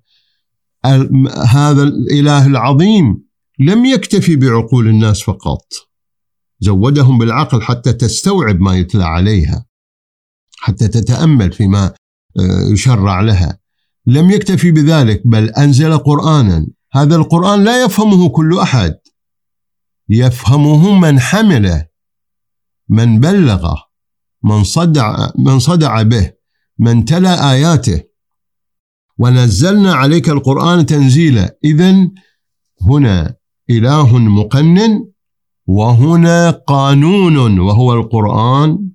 هذا 1.47 1.83
الإله 1.83 2.47
العظيم 2.47 3.23
لم 3.59 3.85
يكتفي 3.85 4.35
بعقول 4.35 4.87
الناس 4.87 5.21
فقط. 5.21 5.65
زودهم 6.59 7.17
بالعقل 7.17 7.61
حتى 7.61 7.93
تستوعب 7.93 8.59
ما 8.59 8.75
يتلى 8.75 9.03
عليها. 9.03 9.65
حتى 10.57 10.87
تتأمل 10.87 11.51
فيما 11.51 11.93
آه، 12.39 12.71
يشرع 12.71 13.21
لها. 13.21 13.59
لم 14.05 14.29
يكتفي 14.29 14.71
بذلك 14.71 15.21
بل 15.25 15.49
أنزل 15.49 15.97
قرانا. 15.97 16.67
هذا 16.91 17.15
القرآن 17.15 17.63
لا 17.63 17.85
يفهمه 17.85 18.29
كل 18.29 18.59
أحد. 18.59 18.95
يفهمه 20.09 20.99
من 20.99 21.19
حمله 21.19 21.87
من 22.89 23.19
بلغه. 23.19 23.92
من 24.43 24.63
صدع 24.63 25.27
من 25.37 25.59
صدع 25.59 26.01
به 26.01 26.33
من 26.79 27.05
تلا 27.05 27.51
آياته. 27.51 28.03
ونزلنا 29.17 29.93
عليك 29.93 30.29
القرآن 30.29 30.85
تنزيلا. 30.85 31.57
اذا 31.63 32.09
هنا 32.81 33.35
إله 33.69 34.17
مقنن 34.17 35.05
وهنا 35.67 36.49
قانون 36.49 37.59
وهو 37.59 37.93
القرآن 37.93 38.89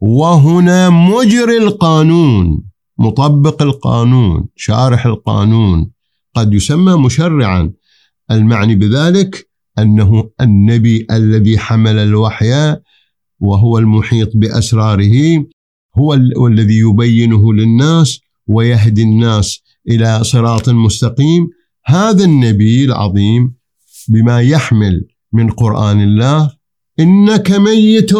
وهنا 0.00 0.90
مجري 0.90 1.56
القانون 1.56 2.62
مطبق 2.98 3.62
القانون 3.62 4.48
شارح 4.56 5.06
القانون. 5.06 5.90
قد 6.34 6.54
يسمى 6.54 6.92
مشرعا. 6.92 7.72
المعني 8.30 8.74
بذلك 8.74 9.50
أنه 9.78 10.30
النبي 10.40 11.06
الذي 11.10 11.58
حمل 11.58 11.98
الوحي 11.98 12.76
وهو 13.40 13.78
المحيط 13.78 14.30
بأسراره 14.34 15.44
هو 15.98 16.46
الذي 16.46 16.78
يبينه 16.78 17.52
للناس 17.52 18.20
ويهدي 18.46 19.02
الناس 19.02 19.60
إلى 19.88 20.24
صراط 20.24 20.68
مستقيم. 20.68 21.48
هذا 21.86 22.24
النبي 22.24 22.84
العظيم 22.84 23.54
بما 24.08 24.40
يحمل 24.40 25.06
من 25.32 25.50
قرآن 25.50 26.02
الله 26.02 26.50
إنك 27.00 27.50
ميت 27.50 28.12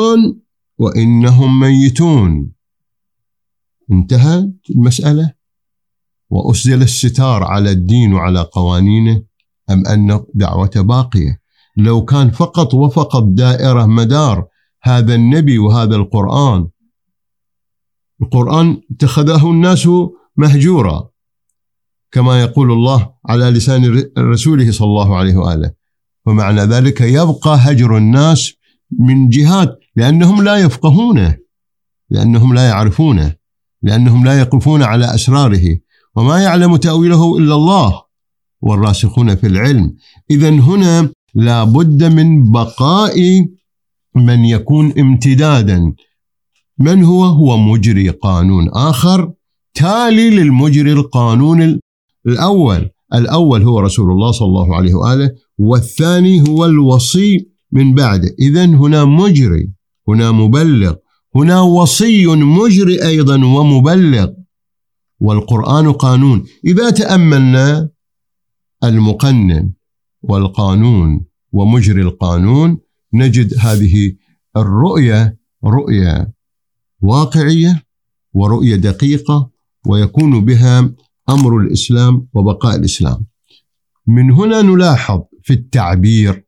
وإنهم 0.78 1.60
ميتون. 1.60 2.52
انتهت 3.92 4.50
المسألة؟ 4.70 5.32
واسدل 6.30 6.82
الستار 6.82 7.44
على 7.44 7.70
الدين 7.70 8.12
وعلى 8.12 8.40
قوانينه 8.40 9.22
أم 9.70 9.86
أن 9.86 10.20
دعوة 10.34 10.70
باقية؟ 10.76 11.40
لو 11.76 12.04
كان 12.04 12.30
فقط 12.30 12.74
وفقط 12.74 13.22
دائرة 13.22 13.86
مدار 13.86 14.46
هذا 14.82 15.14
النبي 15.14 15.58
وهذا 15.58 15.96
القرآن. 15.96 16.68
القرآن 18.22 18.80
اتخذه 18.90 19.50
الناس 19.50 19.88
مهجورا 20.36 21.10
كما 22.12 22.40
يقول 22.40 22.72
الله 22.72 23.14
على 23.28 23.50
لسان 23.50 24.04
رسوله 24.18 24.72
صلى 24.72 24.86
الله 24.86 25.16
عليه 25.16 25.36
وآله. 25.36 25.70
ومعنى 26.26 26.60
ذلك 26.60 27.00
يبقى 27.00 27.56
هجر 27.58 27.96
الناس 27.96 28.52
من 28.98 29.28
جهات 29.28 29.78
لأنهم 29.96 30.42
لا 30.42 30.56
يفقهونه 30.56 31.36
لأنهم 32.10 32.54
لا 32.54 32.68
يعرفونه 32.68 33.34
لأنهم 33.82 34.24
لا 34.24 34.40
يقفون 34.40 34.82
على 34.82 35.14
أسراره. 35.14 35.78
وما 36.16 36.42
يعلم 36.42 36.76
تأويله 36.76 37.38
إلا 37.38 37.54
الله 37.54 38.02
والراسخون 38.60 39.34
في 39.34 39.46
العلم. 39.46 39.96
اذا 40.30 40.50
هنا 40.50 41.10
لا 41.34 41.64
بد 41.64 42.04
من 42.04 42.50
بقاء 42.50 43.16
من 44.14 44.44
يكون 44.44 44.98
امتدادا. 44.98 45.94
من 46.78 47.04
هو؟ 47.04 47.24
هو 47.24 47.58
مجري 47.58 48.08
قانون 48.08 48.68
آخر 48.68 49.32
تالي 49.74 50.30
للمجري 50.30 50.92
القانون 50.92 51.80
الأول. 52.26 52.90
الأول 53.14 53.62
هو 53.62 53.80
رسول 53.80 54.10
الله 54.10 54.30
صلى 54.32 54.46
الله 54.46 54.76
عليه 54.76 54.94
وآله 54.94 55.30
والثاني 55.58 56.48
هو 56.48 56.64
الوصي 56.64 57.48
من 57.72 57.94
بعده. 57.94 58.34
إذا 58.38 58.64
هنا 58.64 59.04
مجري 59.04 59.72
هنا 60.08 60.30
مبلغ. 60.30 60.94
هنا 61.36 61.60
وصي 61.60 62.26
مجري 62.26 63.06
أيضا 63.06 63.44
ومبلغ. 63.44 64.28
والقرآن 65.20 65.92
قانون. 65.92 66.44
إذا 66.64 66.90
تأملنا 66.90 67.90
المقنن 68.84 69.72
والقانون 70.22 71.24
ومجري 71.52 72.02
القانون 72.02 72.78
نجد 73.14 73.54
هذه 73.58 74.16
الرؤية 74.56 75.38
رؤية 75.64 76.32
واقعية 77.00 77.82
ورؤية 78.34 78.76
دقيقة 78.76 79.50
ويكون 79.86 80.44
بها 80.44 80.90
أمر 81.28 81.56
الإسلام 81.56 82.28
وبقاء 82.34 82.76
الإسلام. 82.76 83.26
من 84.06 84.30
هنا 84.30 84.62
نلاحظ 84.62 85.20
في 85.42 85.52
التعبير 85.52 86.44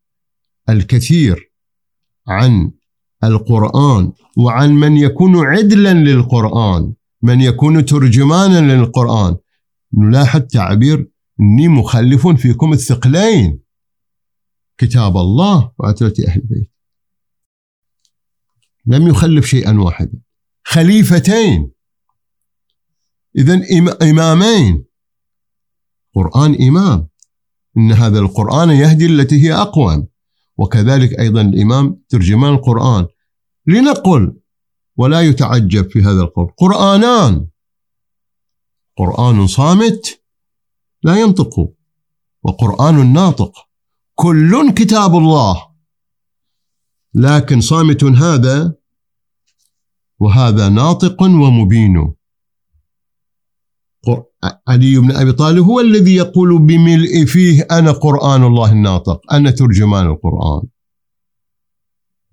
الكثير 0.69 1.53
عن 2.29 2.71
القرآن 3.25 4.13
وعن 4.37 4.71
من 4.73 4.97
يكون 4.97 5.37
عدلا 5.37 5.95
للقرآن 5.95 6.93
من 7.23 7.41
يكون 7.41 7.85
ترجمانا 7.85 8.75
للقرآن. 8.75 9.37
نلاحظ 9.99 10.41
تعبير 10.41 11.11
إني 11.41 11.69
مخلف 11.69 12.29
فيكم 12.29 12.73
الثقلين. 12.73 13.62
كتاب 14.83 15.17
الله 15.17 15.73
وعترة 15.79 16.15
أهل 16.29 16.41
البيت 16.41 16.71
لم 18.87 19.09
يخلف 19.09 19.47
شيئا 19.47 19.81
واحدا. 19.81 20.21
خليفتين. 20.65 21.73
إذا 23.39 23.61
إمامين. 24.03 24.85
قرآن 26.15 26.63
إمام. 26.69 27.09
إن 27.77 27.93
هذا 27.93 28.19
القرآن 28.19 28.71
يهدي 28.71 29.07
التي 29.07 29.43
هي 29.43 29.53
أقوم. 29.55 30.09
وكذلك 30.57 31.19
أيضا 31.19 31.41
الإمام 31.41 32.03
ترجمان 32.09 32.55
القرآن. 32.55 33.07
لنقل 33.67 34.37
ولا 34.97 35.21
يتعجب 35.21 35.91
في 35.91 36.01
هذا 36.01 36.21
القول. 36.21 36.49
قرآنان. 36.59 37.49
قرآن 38.97 39.47
صامت 39.47 40.23
لا 41.03 41.21
ينطق. 41.21 41.73
وقرآن 42.43 43.13
ناطق. 43.13 43.72
كل 44.23 44.71
كتاب 44.71 45.17
الله. 45.17 45.63
لكن 47.15 47.61
صامت 47.61 48.05
هذا 48.05 48.75
وهذا 50.19 50.69
ناطق 50.69 51.23
ومبين. 51.23 52.15
علي 54.69 54.99
بن 54.99 55.11
أبي 55.13 55.33
طالب 55.33 55.65
هو 55.65 55.81
الذي 55.81 56.15
يقول 56.15 56.59
بملء 56.59 57.25
فيه 57.25 57.67
أنا 57.71 57.93
قرآن 57.93 58.45
الله 58.45 58.73
الناطق 58.73 59.33
أنا 59.33 59.51
ترجمان 59.51 60.07
القرآن. 60.07 60.63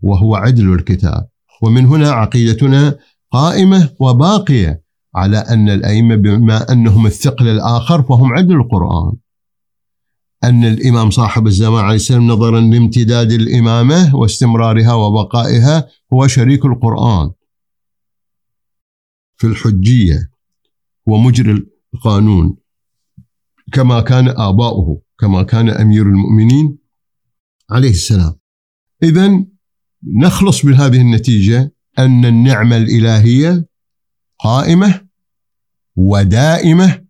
وهو 0.02 0.36
عدل 0.36 0.74
الكتاب. 0.74 1.30
ومن 1.62 1.86
هنا 1.86 2.12
عقيدتنا 2.12 2.98
قائمة 3.32 3.90
وباقية 4.00 4.84
على 5.16 5.38
أن 5.38 5.70
الأئمة 5.70 6.16
بما 6.16 6.72
أنهم 6.72 7.06
الثقل 7.06 7.48
الآخر 7.48 8.04
فهم 8.04 8.34
عدل 8.34 8.56
القرآن. 8.56 9.18
أن 10.44 10.66
الإمام 10.66 11.10
صاحب 11.10 11.48
الزمان 11.48 11.84
عليه 11.84 11.96
السلام 11.96 12.28
نظرا 12.28 12.62
لامتداد 12.62 13.32
الإمامة 13.32 14.16
واستمرارها 14.16 14.94
وبقائها 14.94 15.88
هو 16.14 16.28
شريك 16.28 16.66
القرآن 16.66 17.32
في 19.38 19.48
الحجية 19.48 20.32
ومجري 21.06 21.66
القانون. 21.94 22.58
كما 23.74 24.02
كان 24.02 24.28
آباؤه 24.28 25.02
كما 25.20 25.44
كان 25.44 25.70
أمير 25.70 26.02
المؤمنين 26.06 26.78
عليه 27.70 27.90
السلام. 27.90 28.36
إذا 29.04 29.46
نخلص 30.24 30.66
بهذه 30.66 31.02
النتيجة 31.02 31.74
أن 32.00 32.26
النعمة 32.26 32.78
الإلهية 32.78 33.66
قائمة 34.40 35.08
ودائمة 35.96 37.09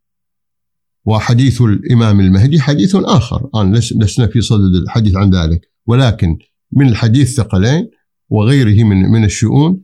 وحديث 1.06 1.62
الإمام 1.62 2.20
المهدي 2.20 2.60
حديث 2.62 2.96
آخر. 2.96 3.46
الآن 3.46 3.74
لسنا 3.74 4.28
في 4.28 4.42
صدد 4.42 4.76
الحديث 4.76 5.16
عن 5.16 5.30
ذلك. 5.30 5.62
ولكن 5.88 6.38
من 6.72 6.88
الحديث 6.88 7.36
ثقلين 7.38 7.90
وغيره 8.30 8.84
من 8.84 9.02
من 9.02 9.24
الشؤون 9.24 9.82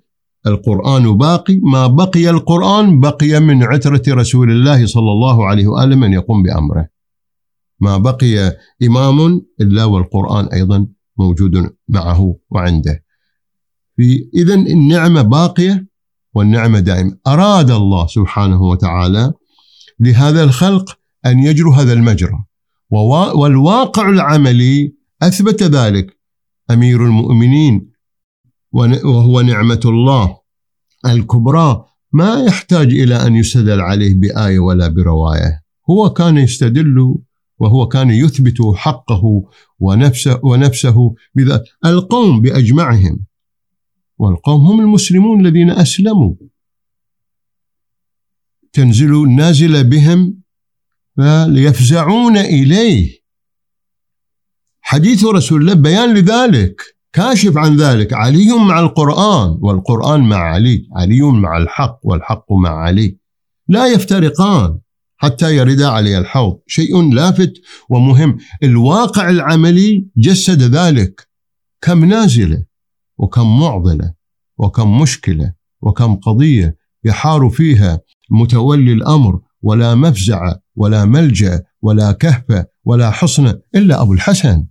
القرآن 0.47 1.17
باقي. 1.17 1.60
ما 1.63 1.88
بقي 1.88 2.30
القرآن 2.30 2.99
بقي 2.99 3.39
من 3.39 3.63
عترة 3.63 4.04
رسول 4.08 4.51
الله 4.51 4.86
صلى 4.86 5.12
الله 5.12 5.45
عليه 5.45 5.67
وآله 5.67 5.95
من 5.95 6.13
يقوم 6.13 6.43
بأمره. 6.43 6.89
ما 7.80 7.97
بقي 7.97 8.58
إمام 8.84 9.41
إلا 9.62 9.84
والقرآن 9.86 10.45
أيضا 10.45 10.88
موجود 11.17 11.69
معه 11.88 12.36
وعنده. 12.49 13.04
في 13.97 14.30
إذا 14.34 14.54
النعمة 14.54 15.21
باقية 15.21 15.88
والنعمة 16.34 16.80
دائمة 16.80 17.17
أراد 17.28 17.71
الله 17.71 18.08
سبحانه 18.08 18.62
وتعالى 18.62 19.34
لهذا 19.99 20.43
الخلق 20.43 20.97
أن 21.26 21.40
يجروا 21.40 21.76
هذا 21.76 21.94
المجرى. 21.94 22.44
والواقع 23.36 24.10
العملي 24.10 24.96
أثبت 25.22 25.64
ذلك. 25.64 26.18
أمير 26.72 27.06
المؤمنين 27.06 27.92
وهو 29.04 29.42
نعمة 29.42 29.80
الله 29.86 30.38
الكبرى 31.06 31.86
ما 32.12 32.44
يحتاج 32.44 32.88
إلى 32.94 33.16
أن 33.16 33.36
يستدل 33.36 33.82
عليه 33.82 34.14
بآية 34.20 34.60
ولا 34.60 34.88
برواية. 34.88 35.64
هو 35.90 36.10
كان 36.10 36.38
يستدل 36.38 37.16
وهو 37.60 37.88
كان 37.88 38.10
يثبت 38.10 38.58
حقه 38.76 39.24
ونفسه 39.80 40.40
ونفسه 40.44 41.16
بذات 41.36 41.64
القوم 41.86 42.42
بأجمعهم. 42.42 43.26
والقوم 44.18 44.66
هم 44.68 44.80
المسلمون 44.82 45.46
الذين 45.46 45.70
أسلموا. 45.70 46.36
تنزل 48.74 49.30
نازل 49.30 49.84
بهم 49.84 50.44
فليفزعون 51.17 52.38
إليه. 52.38 53.19
حديث 54.82 55.25
رسول 55.25 55.62
الله 55.62 55.73
بيان 55.73 56.13
لذلك 56.13 56.82
كاشف 57.13 57.58
عن 57.58 57.75
ذلك. 57.75 58.13
علي 58.13 58.51
مع 58.67 58.80
القرآن 58.80 59.58
والقرآن 59.62 60.19
مع 60.30 60.38
علي 60.38 60.88
علي 60.95 61.21
مع 61.21 61.58
الحق 61.58 61.99
والحق 62.04 62.54
مع 62.54 62.69
علي. 62.69 63.17
لا 63.67 63.88
يفترقان 63.88 64.80
حتى 65.17 65.56
يرد 65.56 65.82
علي 65.82 66.17
الحوض. 66.17 66.60
شيء 66.67 67.13
لافت 67.13 67.54
ومهم. 67.89 68.38
الواقع 68.63 69.30
العملي 69.30 70.08
جسد 70.17 70.62
ذلك. 70.62 71.28
كم 71.82 72.06
نازلة 72.06 72.65
وكم 73.17 73.60
معضلة 73.60 74.13
وكم 74.58 75.01
مشكلة 75.01 75.54
وكم 75.82 76.15
قضية 76.15 76.78
يحار 77.04 77.49
فيها 77.49 77.99
متولي 78.32 78.93
الأمر 78.93 79.39
ولا 79.62 79.95
مفزع 79.95 80.56
ولا 80.76 81.06
ملجأ 81.06 81.64
ولا 81.82 82.12
كهف 82.12 82.66
ولا 82.86 83.12
حصن 83.12 83.62
إلا 83.76 84.02
أبو 84.02 84.14
الحسن. 84.14 84.68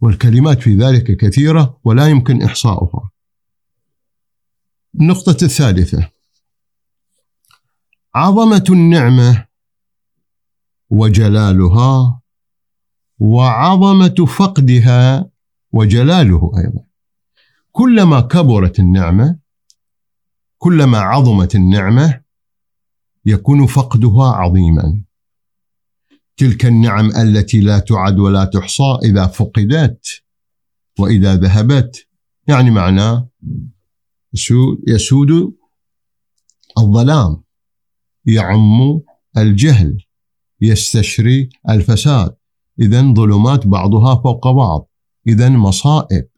والكلمات 0.00 0.62
في 0.62 0.74
ذلك 0.74 1.16
كثيرة 1.16 1.80
ولا 1.84 2.08
يمكن 2.08 2.42
إحصاؤها. 2.42 3.10
النقطة 5.00 5.44
الثالثة. 5.44 6.10
عظمة 8.14 8.64
النعمة 8.70 9.46
وجلالها 10.90 12.20
وعظمة 13.18 14.26
فقدها 14.38 15.30
وجلاله 15.72 16.52
أيضا. 16.58 16.84
كلما 17.72 18.20
كبرت 18.20 18.78
النعمة 18.78 19.38
كلما 20.58 20.98
عظمت 20.98 21.54
النعمة 21.54 22.21
يكون 23.26 23.66
فقدها 23.66 24.28
عظيما. 24.32 25.04
تلك 26.36 26.66
النعم 26.66 27.10
التي 27.10 27.60
لا 27.60 27.78
تعد 27.78 28.18
ولا 28.18 28.44
تحصى 28.44 28.98
إذا 29.04 29.26
فقدت 29.26 30.06
وإذا 30.98 31.36
ذهبت. 31.36 32.08
يعني 32.48 32.70
معناه 32.70 33.28
يسود 34.88 35.54
الظلام 36.78 37.42
يعم 38.26 39.00
الجهل 39.36 40.04
يستشري 40.60 41.48
الفساد. 41.68 42.36
اذا 42.80 43.02
ظلمات 43.14 43.66
بعضها 43.66 44.14
فوق 44.14 44.50
بعض. 44.50 44.90
اذا 45.28 45.48
مصائب 45.48 46.28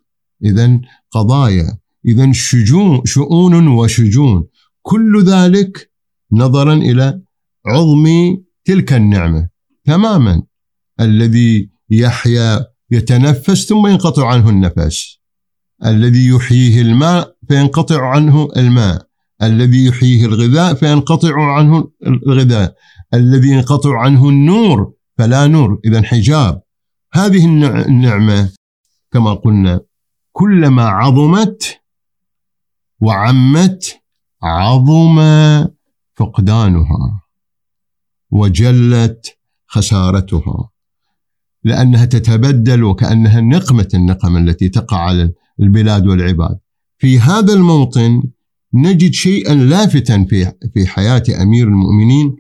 اذا 0.45 0.81
قضايا 1.11 1.79
إذا 2.07 2.33
شجون 2.33 3.01
شؤون 3.05 3.69
وشجون. 3.69 4.49
كل 4.83 5.25
ذلك 5.25 5.94
نظرا 6.33 6.75
إلى 6.75 7.21
عظم 7.67 8.05
تلك 8.65 8.93
النعمة. 8.93 9.49
تماما. 9.85 10.43
الذي 11.01 11.71
يحيا 11.91 12.67
يتنفس 12.91 13.67
ثم 13.69 13.87
ينقطع 13.87 14.29
عنه 14.29 14.51
النفس. 14.51 15.19
الذي 15.85 16.29
يحييه 16.29 16.83
الماء 16.83 17.37
فينقطع 17.49 18.09
عنه 18.09 18.49
الماء. 18.57 19.07
الذي 19.43 19.85
يحييه 19.87 20.27
الغذاء 20.27 20.75
فينقطع 20.75 21.57
عنه 21.57 21.91
الغذاء. 22.07 22.75
الذي 23.15 23.49
ينقطع 23.49 24.01
عنه 24.01 24.29
النور 24.29 24.93
فلا 25.19 25.47
نور. 25.47 25.81
إذا 25.85 26.03
حجاب. 26.03 26.63
هذه 27.15 27.45
النعمة 27.89 28.53
كما 29.13 29.35
قلنا 29.35 29.81
كلما 30.33 30.85
عظمت 30.85 31.81
وعمت 33.01 34.01
عظم 34.43 35.19
فقدانها 36.17 37.23
وجلت 38.31 39.39
خسارتها 39.67 40.71
لأنها 41.65 42.05
تتبدل 42.05 42.85
وكأنها 42.85 43.41
نقمة 43.41 43.89
النقم 43.95 44.37
التي 44.37 44.69
تقع 44.69 44.97
على 44.99 45.33
البلاد 45.61 46.07
والعباد. 46.07 46.59
في 46.99 47.21
هذا 47.21 47.53
الموطن 47.53 48.23
نجد 48.75 49.13
شيئا 49.13 49.55
لافتا 49.55 50.25
في 50.25 50.53
في 50.75 50.87
حياة 50.87 51.23
أمير 51.43 51.69
المؤمنين 51.69 52.37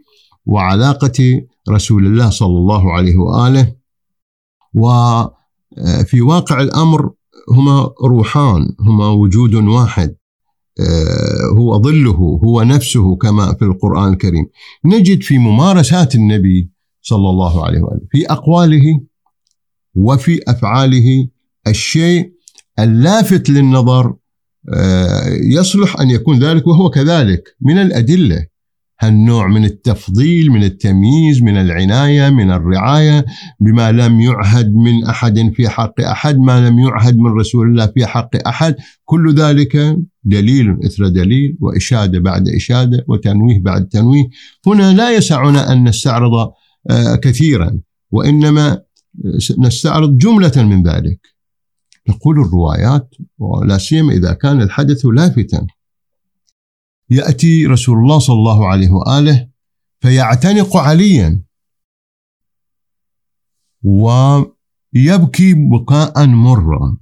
وعلاقة 0.47 1.43
رسول 1.69 2.07
الله 2.07 2.31
صلى 2.31 2.59
الله 2.59 2.93
عليه 2.93 3.17
وآله 3.17 3.75
وفي 4.75 6.21
واقع 6.21 6.61
الأمر 6.61 7.11
هما 7.51 7.91
روحان 8.05 8.77
هما 8.81 9.09
وجود 9.09 9.55
واحد 9.55 10.09
آه، 10.09 10.24
هو 11.59 11.83
ظله 11.83 12.41
هو 12.45 12.63
نفسه 12.63 13.17
كما 13.17 13.55
في 13.55 13.65
القرآن 13.65 14.13
الكريم. 14.13 14.47
نجد 14.85 15.23
في 15.23 15.39
ممارسات 15.39 16.15
النبي 16.15 16.71
صلى 17.03 17.31
الله 17.31 17.65
عليه 17.65 17.81
وآله 17.81 18.01
في 18.11 18.27
أقواله 18.27 19.01
وفي 19.95 20.41
أفعاله 20.49 21.29
الشيء 21.67 22.33
اللافت 22.79 23.51
للنظر 23.51 24.15
آه، 24.75 25.29
يصلح 25.29 26.01
أن 26.01 26.11
يكون 26.11 26.39
ذلك 26.39 26.67
وهو 26.67 26.91
كذلك 26.91 27.57
من 27.61 27.79
الأدلة. 27.79 28.47
هالنوع 29.01 29.47
من 29.47 29.65
التفضيل 29.65 30.51
من 30.51 30.65
التمييز 30.65 31.43
من 31.43 31.57
العناية 31.57 32.31
من 32.31 32.51
الرعاية 32.51 33.25
بما 33.61 33.93
لم 33.93 34.21
يعهد 34.21 34.75
من 34.75 35.05
أحد 35.05 35.53
في 35.55 35.69
حق 35.69 36.01
أحد 36.01 36.39
ما 36.39 36.69
لم 36.69 36.79
يعهد 36.79 37.19
من 37.19 37.31
رسول 37.31 37.69
الله 37.69 37.87
في 37.87 38.07
حق 38.07 38.49
أحد. 38.49 38.77
كل 39.05 39.35
ذلك 39.35 39.97
دليل 40.25 40.77
إثر 40.87 41.09
دليل 41.09 41.57
وإشادة 41.61 42.19
بعد 42.19 42.49
إشادة 42.49 43.05
وتنويه 43.09 43.61
بعد 43.61 43.89
تنويه. 43.89 44.25
هنا 44.67 44.93
لا 44.93 45.11
يسعنا 45.11 45.73
أن 45.73 45.89
نستعرض 45.89 46.53
آه، 46.91 47.17
كثيرا 47.17 47.81
وإنما 48.11 48.83
نستعرض 49.59 50.19
جملة 50.19 50.53
من 50.57 50.83
ذلك. 50.83 51.21
تقول 52.07 52.41
الروايات 52.41 53.15
ولا 53.39 53.79
سيما 53.79 54.13
إذا 54.13 54.33
كان 54.33 54.63
الحدث 54.63 55.07
لافتا 55.07 55.67
يأتي 57.11 57.67
رسول 57.67 57.99
الله 57.99 58.19
صلى 58.19 58.35
الله 58.35 58.69
عليه 58.69 58.91
وآله 58.91 59.49
فيعتنق 60.01 60.77
عليا. 60.77 61.45
ويبكي 63.83 65.55
بكاء 65.55 66.27
مرا 66.27 66.97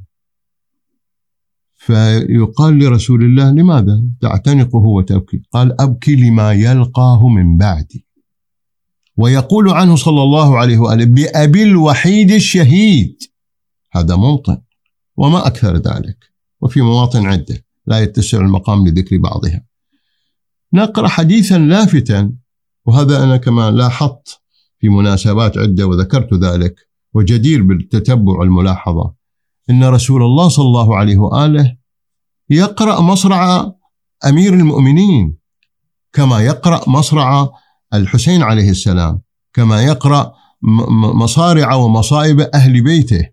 فيقال 1.74 2.78
لرسول 2.78 3.22
الله 3.24 3.50
لماذا 3.50 4.02
تعتنقه 4.20 4.78
وتبكي؟ 4.78 5.42
قال 5.52 5.80
أبكي 5.80 6.16
لما 6.16 6.52
يلقاه 6.52 7.28
من 7.28 7.56
بعدي. 7.56 8.06
ويقول 9.16 9.68
عنه 9.70 9.96
صلى 9.96 10.22
الله 10.22 10.58
عليه 10.58 10.78
وآله 10.78 11.04
بأبي 11.04 11.62
الوحيد 11.62 12.30
الشهيد. 12.30 13.22
هذا 13.92 14.16
موطن 14.16 14.62
وما 15.16 15.46
أكثر 15.46 15.76
ذلك. 15.76 16.32
وفي 16.60 16.80
مواطن 16.80 17.26
عدة 17.26 17.64
لا 17.86 18.00
يتسع 18.00 18.38
المقام 18.38 18.86
لذكر 18.86 19.18
بعضها. 19.18 19.71
نقرأ 20.74 21.08
حديثا 21.08 21.58
لافتا 21.58 22.32
وهذا 22.86 23.24
أنا 23.24 23.36
كما 23.36 23.70
لاحظت 23.70 24.40
في 24.78 24.88
مناسبات 24.88 25.58
عدة 25.58 25.86
وذكرت 25.86 26.34
ذلك 26.34 26.74
وجدير 27.14 27.62
بالتتبع 27.62 28.32
والملاحظة 28.38 29.14
إن 29.70 29.84
رسول 29.84 30.22
الله 30.22 30.48
صلى 30.48 30.66
الله 30.66 30.96
عليه 30.96 31.16
وآله 31.16 31.76
يقرأ 32.50 33.00
مصرع 33.00 33.72
أمير 34.26 34.54
المؤمنين 34.54 35.36
كما 36.12 36.40
يقرأ 36.40 36.90
مصرع 36.90 37.50
الحسين 37.94 38.42
عليه 38.42 38.70
السلام 38.70 39.22
كما 39.52 39.82
يقرأ 39.82 40.34
مصارع 41.14 41.74
ومصائب 41.74 42.40
أهل 42.40 42.82
بيته. 42.82 43.28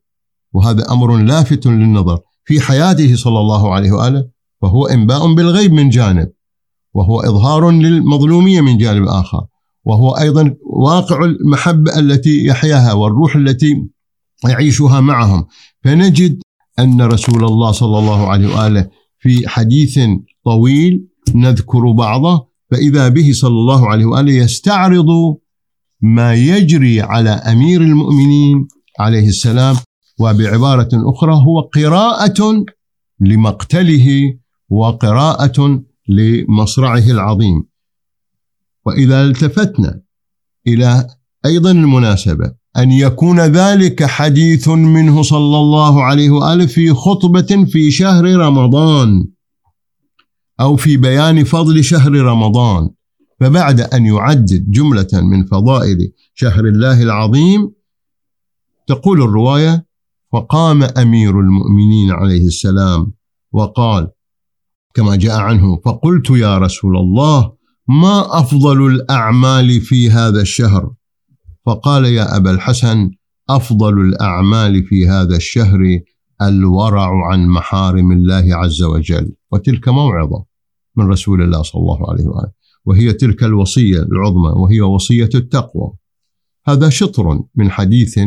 وهذا 0.53 0.91
أمر 0.91 1.17
لافت 1.17 1.67
للنظر 1.67 2.19
في 2.45 2.61
حياته 2.61 3.15
صلى 3.15 3.39
الله 3.39 3.73
عليه 3.73 3.91
وآله 3.91 4.29
وهو 4.61 4.85
إنباء 4.85 5.33
بالغيب 5.33 5.73
من 5.73 5.89
جانب. 5.89 6.31
وهو 6.93 7.19
إظهار 7.19 7.71
للمظلومية 7.71 8.61
من 8.61 8.77
جانب 8.77 9.07
آخر. 9.07 9.45
وهو 9.85 10.11
أيضا 10.11 10.55
واقع 10.63 11.23
المحبة 11.23 11.99
التي 11.99 12.45
يحياها 12.45 12.93
والروح 12.93 13.35
التي 13.35 13.87
يعيشها 14.49 14.99
معهم. 14.99 15.45
فنجد 15.83 16.41
أن 16.79 17.01
رسول 17.01 17.43
الله 17.45 17.71
صلى 17.71 17.99
الله 17.99 18.27
عليه 18.27 18.55
وآله 18.55 18.89
في 19.19 19.47
حديث 19.47 19.99
طويل 20.45 21.07
نذكر 21.35 21.91
بعضه. 21.91 22.49
فإذا 22.71 23.07
به 23.07 23.31
صلى 23.33 23.49
الله 23.49 23.89
عليه 23.89 24.05
وآله 24.05 24.33
يستعرض 24.33 25.07
ما 26.01 26.33
يجري 26.33 27.01
على 27.01 27.29
أمير 27.29 27.81
المؤمنين 27.81 28.67
عليه 28.99 29.27
السلام. 29.27 29.75
وبعبارة 30.19 30.89
أخرى 30.93 31.33
هو 31.35 31.59
قراءة 31.61 32.65
لمقتله 33.19 34.33
وقراءة 34.69 35.83
لمصرعه 36.09 37.11
العظيم. 37.11 37.63
وإذا 38.85 39.23
التفتنا 39.23 40.01
إلى 40.67 41.07
أيضا 41.45 41.71
المناسبة 41.71 42.53
أن 42.77 42.91
يكون 42.91 43.39
ذلك 43.39 44.03
حديث 44.03 44.67
منه 44.67 45.21
صلى 45.21 45.57
الله 45.57 46.03
عليه 46.03 46.29
وآله 46.29 46.65
في 46.65 46.93
خطبة 46.93 47.65
في 47.71 47.91
شهر 47.91 48.25
رمضان 48.25 49.27
أو 50.59 50.75
في 50.75 50.97
بيان 50.97 51.43
فضل 51.43 51.83
شهر 51.83 52.11
رمضان. 52.11 52.89
فبعد 53.39 53.81
أن 53.81 54.05
يعدد 54.05 54.71
جملة 54.71 55.07
من 55.13 55.45
فضائل 55.45 56.11
شهر 56.33 56.65
الله 56.65 57.03
العظيم 57.03 57.71
تقول 58.87 59.21
الرواية 59.21 59.85
فقام 60.33 60.83
أمير 60.83 61.39
المؤمنين 61.39 62.11
عليه 62.11 62.45
السلام 62.45 63.13
وقال 63.51 64.07
كما 64.99 65.15
جاء 65.15 65.39
عنه. 65.39 65.79
فقلت 65.85 66.29
يا 66.29 66.57
رسول 66.57 66.97
الله 66.97 67.53
ما 67.87 68.39
أفضل 68.39 68.85
الأعمال 68.85 69.81
في 69.81 70.09
هذا 70.09 70.41
الشهر؟ 70.41 70.93
فقال 71.65 72.05
يا 72.05 72.37
أبا 72.37 72.51
الحسن 72.51 73.11
أفضل 73.49 74.01
الأعمال 74.01 74.83
في 74.83 75.07
هذا 75.07 75.35
الشهر 75.35 75.79
الورع 76.41 77.31
عن 77.31 77.47
محارم 77.47 78.11
الله 78.11 78.55
عز 78.55 78.83
وجل. 78.83 79.35
وتلك 79.51 79.87
موعظة 79.87 80.45
من 80.95 81.07
رسول 81.07 81.41
الله 81.41 81.61
صلى 81.61 81.81
الله 81.81 82.11
عليه 82.11 82.27
وآله. 82.27 82.51
وهي 82.85 83.13
تلك 83.13 83.43
الوصية 83.43 84.01
العظمى 84.01 84.49
وهي 84.61 84.81
وصية 84.81 85.29
التقوى. 85.35 85.91
هذا 86.67 86.89
شطر 86.89 87.39
من 87.55 87.71
حديث 87.71 88.19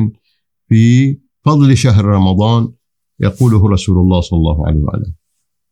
في 0.69 1.19
فضل 1.45 1.77
شهر 1.77 2.05
رمضان 2.05 2.69
يقوله 3.21 3.69
رسول 3.69 3.99
الله 3.99 4.21
صلى 4.21 4.39
الله 4.39 4.67
عليه 4.67 4.81
وآله. 4.81 5.22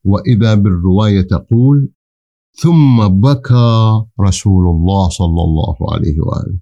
وإذا 0.05 0.55
بالرواية 0.55 1.23
تقول 1.23 1.89
ثم 2.53 3.09
بكى 3.09 4.03
رسول 4.21 4.69
الله 4.69 5.09
صلى 5.09 5.43
الله 5.43 5.77
عليه 5.93 6.17
وآله. 6.21 6.59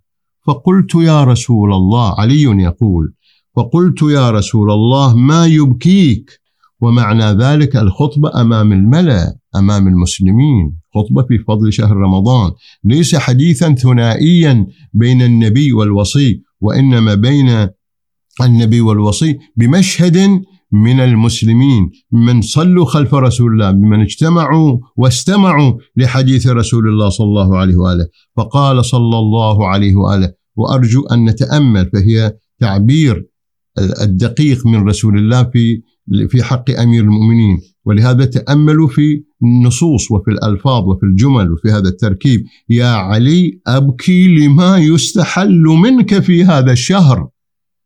فقلت 0.47 0.95
يا 0.95 1.25
رسول 1.25 1.73
الله 1.73 2.21
علي 2.21 2.43
يقول 2.43 3.13
فقلت 3.57 4.03
يا 4.03 4.31
رسول 4.31 4.71
الله 4.71 5.17
ما 5.17 5.47
يبكيك؟ 5.47 6.41
ومعنى 6.81 7.25
ذلك 7.25 7.77
الخطبة 7.77 8.41
أمام 8.41 8.73
الملأ 8.73 9.37
أمام 9.57 9.89
المسلمين. 9.89 10.79
خطبة 10.95 11.23
في 11.23 11.39
فضل 11.39 11.73
شهر 11.73 11.97
رمضان. 11.97 12.53
ليس 12.85 13.17
حديثا 13.17 13.75
ثنائيا 13.75 14.67
بين 14.93 15.23
النبي 15.23 15.73
والوصي 15.73 16.43
وإنما 16.61 17.15
بين 17.15 17.69
النبي 18.41 18.81
والوصي 18.81 19.39
بمشهد 19.57 20.43
من 20.73 21.01
المسلمين 21.01 21.91
من 22.13 22.41
صلوا 22.41 22.85
خلف 22.85 23.15
رسول 23.15 23.53
الله 23.53 23.71
بمن 23.71 24.01
اجتمعوا 24.01 24.79
واستمعوا 24.97 25.75
لحديث 25.97 26.47
رسول 26.47 26.89
الله 26.89 27.09
صلى 27.09 27.27
الله 27.27 27.57
عليه 27.57 27.77
وآله. 27.77 28.07
فقال 28.37 28.85
صلى 28.85 29.19
الله 29.19 29.69
عليه 29.69 29.97
وآله 29.97 30.33
وأرجو 30.57 31.07
أن 31.07 31.25
نتأمل 31.25 31.91
فهي 31.93 32.37
تعبير 32.61 33.27
الدقيق 34.03 34.67
من 34.67 34.89
رسول 34.89 35.19
الله 35.19 35.45
في 35.45 35.83
في 36.29 36.43
حق 36.43 36.71
أمير 36.71 37.03
المؤمنين. 37.03 37.61
ولهذا 37.85 38.25
تأملوا 38.25 38.89
في 38.89 39.23
النصوص 39.43 40.11
وفي 40.11 40.31
الألفاظ 40.31 40.89
وفي 40.89 41.07
الجمل 41.07 41.53
وفي 41.53 41.69
هذا 41.69 41.89
التركيب. 41.89 42.45
يا 42.71 42.89
علي 42.89 43.61
أبكي 43.67 44.29
لما 44.29 44.79
يستحل 44.79 45.63
منك 45.63 46.19
في 46.19 46.45
هذا 46.45 46.73
الشهر. 46.73 47.29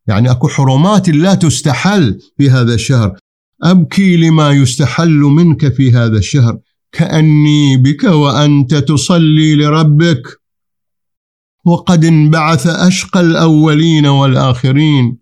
يعني 0.07 0.31
أكو 0.31 0.49
حرمات 0.49 1.09
لا 1.09 1.35
تستحل 1.35 2.19
في 2.37 2.51
هذا 2.51 2.75
الشهر. 2.75 3.17
أبكي 3.62 4.17
لما 4.17 4.51
يستحل 4.51 5.19
منك 5.19 5.75
في 5.75 5.93
هذا 5.93 6.19
الشهر. 6.19 6.59
كأني 6.93 7.77
بك 7.77 8.05
وأنت 8.05 8.75
تصلي 8.75 9.55
لربك. 9.55 10.23
وقد 11.65 12.05
انبعث 12.05 12.67
أشقى 12.67 13.21
الأولين 13.21 14.07
والآخرين. 14.07 15.19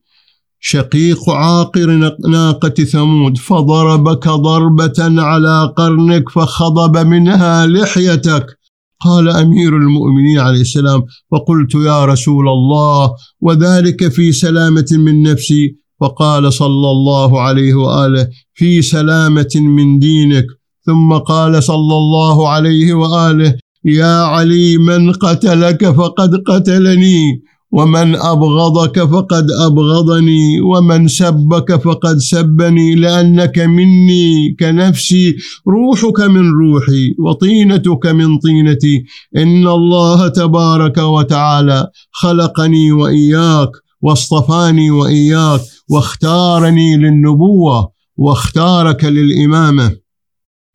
شقيق 0.61 1.31
عاقر 1.31 2.16
ناقة 2.29 2.85
ثمود. 2.85 3.38
فضربك 3.38 4.29
ضربة 4.29 5.23
على 5.23 5.75
قرنك 5.77 6.29
فخضب 6.29 7.07
منها 7.07 7.66
لحيتك. 7.66 8.60
قال 9.01 9.29
أمير 9.29 9.77
المؤمنين 9.77 10.39
عليه 10.39 10.61
السلام 10.61 11.03
فقلت 11.33 11.75
يا 11.75 12.05
رسول 12.05 12.49
الله 12.49 13.11
وذلك 13.41 14.09
في 14.09 14.33
سلامة 14.33 14.87
من 14.93 15.23
نفسي؟ 15.23 15.77
فقال 16.01 16.53
صلى 16.53 16.91
الله 16.91 17.41
عليه 17.41 17.75
وآله 17.75 18.29
في 18.55 18.83
سلامة 18.83 19.55
من 19.57 19.99
دينك. 19.99 20.45
ثم 20.87 21.13
قال 21.13 21.63
صلى 21.63 21.97
الله 21.97 22.49
عليه 22.49 22.95
وآله 22.95 23.55
يا 23.85 24.23
علي 24.23 24.79
من 24.79 25.13
قتلك 25.13 25.91
فقد 25.91 26.31
قتلني. 26.47 27.43
ومن 27.72 28.16
أبغضك 28.16 29.00
فقد 29.04 29.46
أبغضني 29.66 30.61
ومن 30.61 31.09
سبك 31.09 31.80
فقد 31.83 32.16
سبني 32.18 32.94
لأنك 32.94 33.59
مني 33.59 34.56
كنفسي 34.61 35.37
روحك 35.68 36.20
من 36.20 36.50
روحي 36.50 37.14
وطينتك 37.18 38.06
من 38.06 38.38
طينتي. 38.38 39.04
إن 39.37 39.66
الله 39.68 40.28
تبارك 40.28 40.98
وتعالى 40.98 41.87
خلقني 42.12 42.92
وإياك 42.92 43.70
واصطفاني 44.02 44.90
وإياك 44.90 45.61
واختارني 45.90 46.96
للنبوة 46.96 47.92
واختارك 48.16 49.04
للإمامة. 49.04 50.00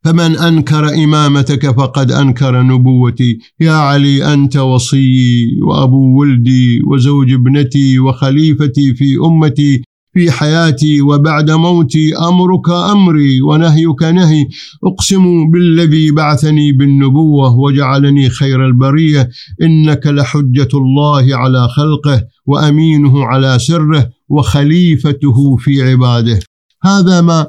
فمن 0.06 0.38
أنكر 0.38 1.04
إمامتك 1.04 1.76
فقد 1.78 2.12
أنكر 2.12 2.62
نبوتي. 2.62 3.40
يا 3.60 3.72
علي 3.72 4.34
أنت 4.34 4.58
وصيي 4.58 5.60
وأبو 5.62 6.20
ولدي 6.20 6.82
وزوج 6.84 7.34
ابنتي 7.34 8.00
وخليفتي 8.00 8.94
في 8.94 9.18
أمتي. 9.26 9.82
في 10.14 10.32
حياتي 10.32 11.02
وبعد 11.02 11.52
موتي 11.52 12.18
أمرك 12.18 12.70
أمري 12.70 13.42
ونهيك 13.42 14.04
نهي. 14.04 14.48
أقسم 14.84 15.52
بالذي 15.52 16.12
بعثني 16.12 16.72
بالنبوة 16.72 17.56
وجعلني 17.56 18.30
خير 18.30 18.66
البرية. 18.66 19.30
إنك 19.62 20.08
لحجة 20.08 20.70
الله 20.74 21.36
على 21.36 21.68
خلقه 21.68 22.24
وأمينه 22.46 23.26
على 23.26 23.60
سره 23.60 24.10
وخليفته 24.30 25.56
في 25.56 25.84
عباده. 25.92 26.40
هذا 26.84 27.22
ما 27.22 27.48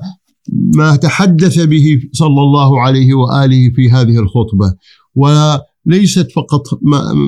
ما 0.53 0.97
تحدث 0.97 1.59
به 1.61 2.01
صلى 2.13 2.41
الله 2.41 2.81
عليه 2.81 3.15
وآله 3.15 3.71
في 3.71 3.91
هذه 3.91 4.19
الخطبة 4.19 4.75
وليست 5.15 6.33
فقط 6.33 6.63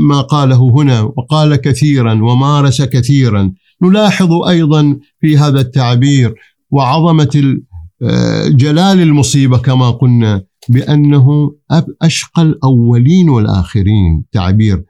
ما 0.09 0.21
قاله 0.21 0.71
هنا 0.71 1.01
وقال 1.01 1.57
كثيرا 1.57 2.13
ومارس 2.13 2.83
كثيرا. 2.83 3.53
نلاحظ 3.83 4.33
أيضا 4.49 4.99
في 5.21 5.39
هذا 5.39 5.61
التعبير 5.61 6.35
وعظمة 6.71 7.59
آه، 8.03 8.49
جلال 8.49 9.01
المصيبة 9.01 9.59
كما 9.59 9.91
قلنا 9.91 10.43
بأنه 10.69 11.55
أشقى 12.03 12.43
الأولين 12.43 13.29
والآخرين. 13.29 14.25
تعبير 14.33 14.85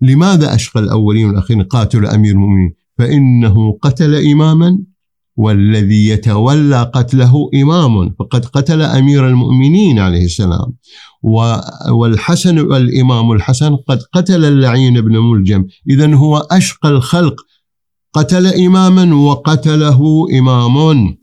لماذا 0.00 0.54
أشقى 0.54 0.80
الأولين 0.80 1.26
والآخرين؟ 1.26 1.62
قاتل 1.62 2.06
أمير 2.06 2.32
المؤمنين. 2.32 2.74
فإنه 2.98 3.78
قتل 3.82 4.14
اماما 4.14 4.78
والذي 5.36 6.08
يتولى 6.08 6.90
قتله 6.94 7.50
إمام 7.62 8.14
فقد 8.18 8.44
قتل 8.44 8.82
أمير 8.82 9.28
المؤمنين 9.28 9.98
عليه 9.98 10.24
السلام. 10.24 10.74
والحسن 11.92 12.58
والإمام 12.58 13.32
الحسن 13.32 13.76
قد 13.76 13.98
قتل 14.12 14.44
اللعين 14.44 15.00
بن 15.00 15.18
ملجم. 15.18 15.64
إذا 15.90 16.14
هو 16.14 16.36
أشقى 16.36 16.88
الخلق. 16.88 17.34
قتل 18.12 18.46
إماما 18.46 19.14
وقتله 19.14 20.26
إمام. 20.38 21.16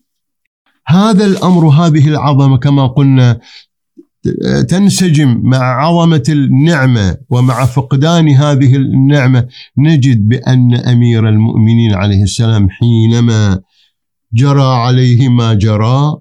هذا 0.87 1.25
الأمر 1.25 1.67
هذه 1.67 2.07
العظمة 2.07 2.57
كما 2.57 2.87
قلنا 2.87 3.39
تنسجم 4.69 5.41
مع 5.43 5.85
عظمة 5.85 6.23
النعمة 6.29 7.17
ومع 7.29 7.65
فقدان 7.65 8.29
هذه 8.29 8.75
النعمة. 8.75 9.47
نجد 9.77 10.27
بأن 10.27 10.75
أمير 10.75 11.29
المؤمنين 11.29 11.93
عليه 11.93 12.23
السلام 12.23 12.69
حينما 12.69 13.59
جرى 14.33 14.75
عليه 14.75 15.29
ما 15.29 15.53
جرى 15.53 16.17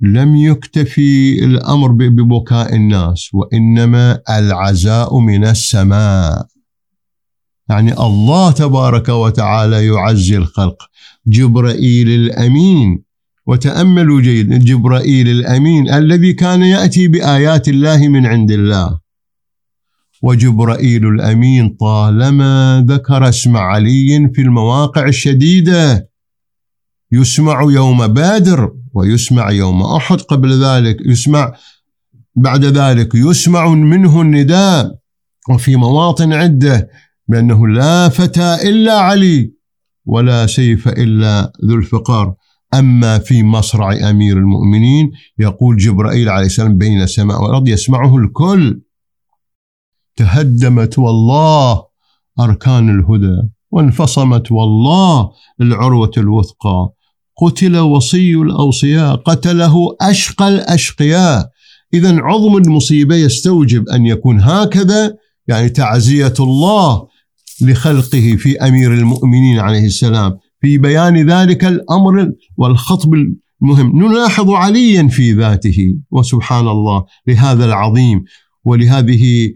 لم 0.00 0.36
يكتفي 0.36 1.44
الأمر 1.44 1.92
ببكاء 1.92 2.74
الناس 2.74 3.30
وإنما 3.34 4.20
العزاء 4.30 5.18
من 5.18 5.44
السماء. 5.44 6.46
يعني 7.68 7.92
الله 7.92 8.50
تبارك 8.50 9.08
وتعالى 9.08 9.86
يعزي 9.86 10.36
الخلق. 10.36 10.82
جبرائيل 11.26 12.08
الأمين 12.08 13.02
وتأملوا 13.46 14.20
جيدا 14.20 14.56
جبرائيل 14.58 15.28
الأمين 15.28 15.90
الذي 15.94 16.32
كان 16.32 16.62
يأتي 16.62 17.08
بآيات 17.08 17.68
الله 17.68 18.08
من 18.08 18.26
عند 18.26 18.50
الله. 18.50 19.00
وجبرائيل 20.22 21.06
الأمين 21.06 21.76
طالما 21.80 22.84
ذكر 22.88 23.28
اسم 23.28 23.56
علي 23.56 24.30
في 24.34 24.40
المواقع 24.42 25.06
الشديدة. 25.06 26.11
يسمع 27.12 27.62
يوم 27.62 28.06
بادر 28.06 28.72
ويسمع 28.94 29.50
يوم 29.50 29.82
أحد. 29.82 30.20
قبل 30.20 30.64
ذلك 30.64 30.96
يسمع 31.06 31.54
بعد 32.36 32.64
ذلك 32.64 33.14
يسمع 33.14 33.68
منه 33.68 34.20
النداء. 34.20 34.98
وفي 35.50 35.76
مواطن 35.76 36.32
عدة 36.32 36.88
بأنه 37.28 37.68
لا 37.68 38.08
فتى 38.08 38.54
إلا 38.68 38.98
علي 38.98 39.52
ولا 40.06 40.46
سيف 40.46 40.88
إلا 40.88 41.52
ذو 41.64 41.74
الفقار. 41.74 42.34
أما 42.74 43.18
في 43.18 43.42
مصرع 43.42 44.10
أمير 44.10 44.36
المؤمنين 44.36 45.12
يقول 45.38 45.76
جبرائيل 45.76 46.28
عليه 46.28 46.46
السلام 46.46 46.78
بين 46.78 47.02
السماء 47.02 47.42
والأرض 47.42 47.68
يسمعه 47.68 48.16
الكل. 48.16 48.80
تهدمت 50.16 50.98
والله 50.98 51.84
أركان 52.40 53.00
الهدى 53.00 53.48
وانفصمت 53.70 54.52
والله 54.52 55.30
العروة 55.60 56.10
الوثقى. 56.16 56.92
قتل 57.42 57.78
وصي 57.78 58.34
الأوصياء 58.34 59.16
قتله 59.16 59.74
أشقى 60.00 60.48
الأشقياء. 60.48 61.48
اذا 61.94 62.20
عظم 62.20 62.56
المصيبة 62.56 63.14
يستوجب 63.14 63.88
أن 63.88 64.06
يكون 64.06 64.40
هكذا 64.40 65.14
يعني 65.48 65.68
تعزية 65.68 66.34
الله 66.40 67.06
لخلقه 67.60 68.36
في 68.38 68.58
أمير 68.58 68.94
المؤمنين 68.94 69.58
عليه 69.58 69.86
السلام. 69.86 70.38
في 70.60 70.78
بيان 70.78 71.30
ذلك 71.30 71.64
الأمر 71.64 72.32
والخطب 72.56 73.14
المهم 73.62 74.02
نلاحظ 74.02 74.50
عليا 74.50 75.08
في 75.08 75.32
ذاته 75.32 75.94
وسبحان 76.10 76.68
الله 76.68 77.04
لهذا 77.26 77.64
العظيم. 77.64 78.24
ولهذه 78.64 79.54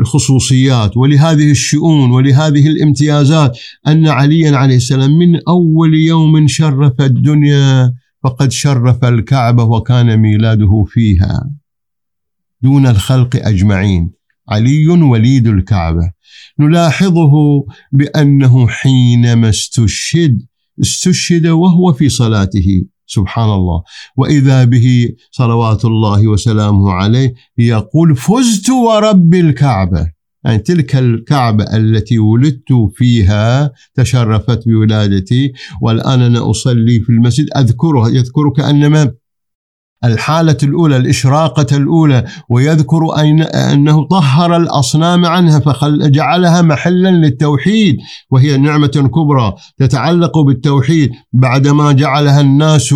الخصوصيات 0.00 0.96
ولهذه 0.96 1.50
الشؤون 1.50 2.10
ولهذه 2.10 2.68
الامتيازات 2.68 3.58
أن 3.86 4.08
عليا 4.08 4.56
عليه 4.56 4.76
السلام 4.76 5.10
من 5.18 5.40
أول 5.48 5.94
يوم 5.94 6.46
شرف 6.46 7.00
الدنيا 7.00 7.92
فقد 8.24 8.50
شرف 8.50 9.04
الكعبة 9.04 9.64
وكان 9.64 10.16
ميلاده 10.16 10.84
فيها. 10.86 11.50
دون 12.62 12.86
الخلق 12.86 13.36
أجمعين. 13.36 14.10
علي 14.48 14.88
وليد 14.88 15.46
الكعبة. 15.46 16.12
نلاحظه 16.60 17.32
بأنه 17.92 18.68
حينما 18.68 19.48
استشهد 19.48 20.42
استشهد 20.80 21.46
وهو 21.46 21.92
في 21.92 22.08
صلاته. 22.08 22.84
سبحان 23.08 23.50
الله. 23.50 23.82
وإذا 24.16 24.64
به 24.64 25.08
صلوات 25.30 25.84
الله 25.84 26.28
وسلامه 26.28 26.92
عليه 26.92 27.34
يقول 27.58 28.16
فزت 28.16 28.70
ورب 28.70 29.34
الكعبة. 29.34 30.06
يعني 30.44 30.58
تلك 30.58 30.96
الكعبة 30.96 31.64
التي 31.64 32.18
ولدت 32.18 32.72
فيها 32.94 33.72
تشرفت 33.94 34.68
بولادتي 34.68 35.52
والآن 35.82 36.22
أنا 36.22 36.50
أصلي 36.50 37.00
في 37.00 37.10
المسجد. 37.10 37.46
أذكرها 37.56 38.08
يذكر 38.08 38.50
كانما 38.56 39.12
الحالة 40.04 40.56
الأولى 40.62 40.96
الإشراقة 40.96 41.76
الأولى 41.76 42.24
ويذكر 42.48 43.18
أين 43.18 43.42
أنه 43.42 44.04
طهر 44.04 44.56
الأصنام 44.56 45.26
عنها 45.26 45.60
فجعلها 45.60 46.62
محلا 46.62 47.08
للتوحيد 47.08 47.96
وهي 48.30 48.56
نعمة 48.56 49.10
كبرى 49.14 49.54
تتعلق 49.78 50.38
بالتوحيد 50.38 51.10
بعدما 51.32 51.92
جعلها 51.92 52.40
الناس 52.40 52.94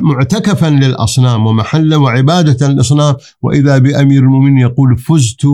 معتكفا 0.00 0.66
للأصنام 0.66 1.46
ومحلا 1.46 1.96
وعبادة 1.96 2.68
للأصنام. 2.68 3.14
وإذا 3.42 3.78
بأمير 3.78 4.22
المؤمنين 4.22 4.58
يقول 4.58 4.98
فزت 4.98 5.46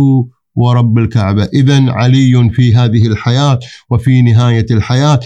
ورب 0.55 0.99
الكعبة. 0.99 1.45
إذا 1.45 1.93
علي 1.93 2.51
في 2.55 2.75
هذه 2.77 3.07
الحياة 3.07 3.59
وفي 3.91 4.23
نهاية 4.23 4.67
الحياة. 4.71 5.21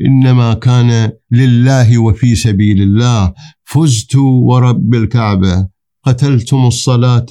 إنما 0.00 0.54
كان 0.54 1.12
لله 1.30 1.98
وفي 1.98 2.34
سبيل 2.34 2.82
الله. 2.82 3.34
فزت 3.64 4.16
ورب 4.16 4.94
الكعبة. 4.94 5.68
قتلتم 6.04 6.66
الصلاة 6.66 7.26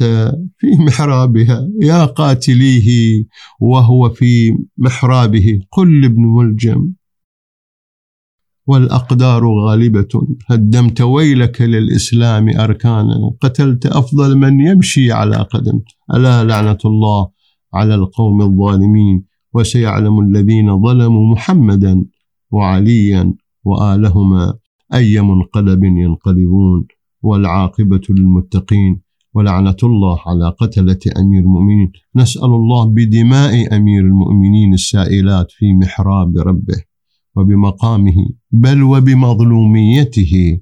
في 0.57 0.67
محرابها. 0.79 1.69
يا 1.81 2.05
قاتليه 2.05 3.23
وهو 3.59 4.09
في 4.09 4.57
محرابه. 4.77 5.59
قل 5.71 6.05
ابن 6.05 6.25
ملجم. 6.25 6.93
والأقدار 8.67 9.47
غالبة. 9.47 10.07
هدمت 10.49 11.01
ويلك 11.01 11.61
للإسلام 11.61 12.49
أركانا. 12.49 13.31
قتلت 13.41 13.85
أفضل 13.85 14.37
من 14.37 14.59
يمشي 14.59 15.11
على 15.11 15.35
قدم. 15.35 15.79
ألا 16.13 16.43
لعنة 16.43 16.77
الله 16.85 17.29
على 17.73 17.95
القوم 17.95 18.41
الظالمين. 18.41 19.23
وسيعلم 19.53 20.19
الذين 20.19 20.81
ظلموا 20.81 21.31
محمدا. 21.31 22.05
وعليا 22.53 23.33
وآلهما 23.63 24.53
أي 24.93 25.21
منقلب 25.21 25.83
ينقلبون 25.83 26.87
والعاقبة 27.21 28.01
للمتقين 28.09 29.01
ولعنة 29.33 29.75
الله 29.83 30.19
على 30.25 30.49
قتلة 30.49 30.99
أمير 31.17 31.41
المؤمنين. 31.41 31.91
نسأل 32.15 32.45
الله 32.45 32.85
بدماء 32.85 33.77
أمير 33.77 34.01
المؤمنين 34.01 34.73
السائلات 34.73 35.51
في 35.51 35.73
محراب 35.73 36.37
ربه 36.37 36.81
وبمقامه 37.35 38.15
بل 38.51 38.83
وبمظلوميته 38.83 40.61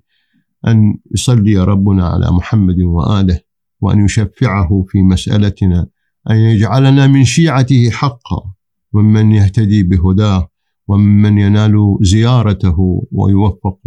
أن 0.68 0.98
يصلي 1.12 1.58
ربنا 1.58 2.08
على 2.08 2.32
محمد 2.32 2.80
وآله 2.82 3.39
وأن 3.82 4.06
يشفعه 4.06 4.86
في 4.88 5.04
مسألتنا 5.04 5.88
أن 6.30 6.36
يجعلنا 6.36 7.08
من 7.08 7.24
شيعته 7.24 7.89
حقا 7.89 8.54
ومن 8.94 9.32
يهتدي 9.32 9.84
بهداه 9.84 10.51
ومن 10.92 11.38
ينال 11.38 11.76
زيارته 12.02 13.08
ويوفق 13.12 13.80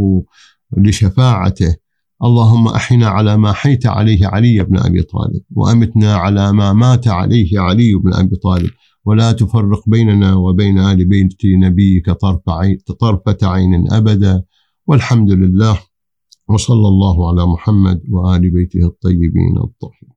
لشفاعته. 0.77 1.77
اللهم 2.25 2.69
إحنا 2.69 3.07
على 3.07 3.37
ما 3.37 3.53
حيت 3.53 3.87
عليه 3.87 4.27
علي 4.27 4.65
بن 4.65 4.77
أبي 4.79 5.03
طالب 5.03 5.43
وأمتنا 5.51 6.15
على 6.15 6.53
ما 6.53 6.73
مات 6.73 7.09
عليه 7.09 7.61
علي 7.61 7.95
بن 7.95 8.15
أبي 8.15 8.37
طالب. 8.37 8.71
ولا 9.05 9.33
تفرق 9.33 9.83
بيننا 9.87 10.35
وبين 10.35 10.79
آل 10.79 11.05
بيت 11.05 11.45
نبيك 11.45 12.11
طرفة 12.11 13.39
عين 13.43 13.93
أبدا. 13.93 14.43
والحمد 14.87 15.31
لله 15.31 15.79
وصلى 16.49 16.89
الله 16.89 17.29
على 17.29 17.47
محمد 17.47 18.03
وآل 18.11 18.51
بيته 18.51 18.87
الطيبين 18.87 19.57
الطاهرين. 19.57 20.14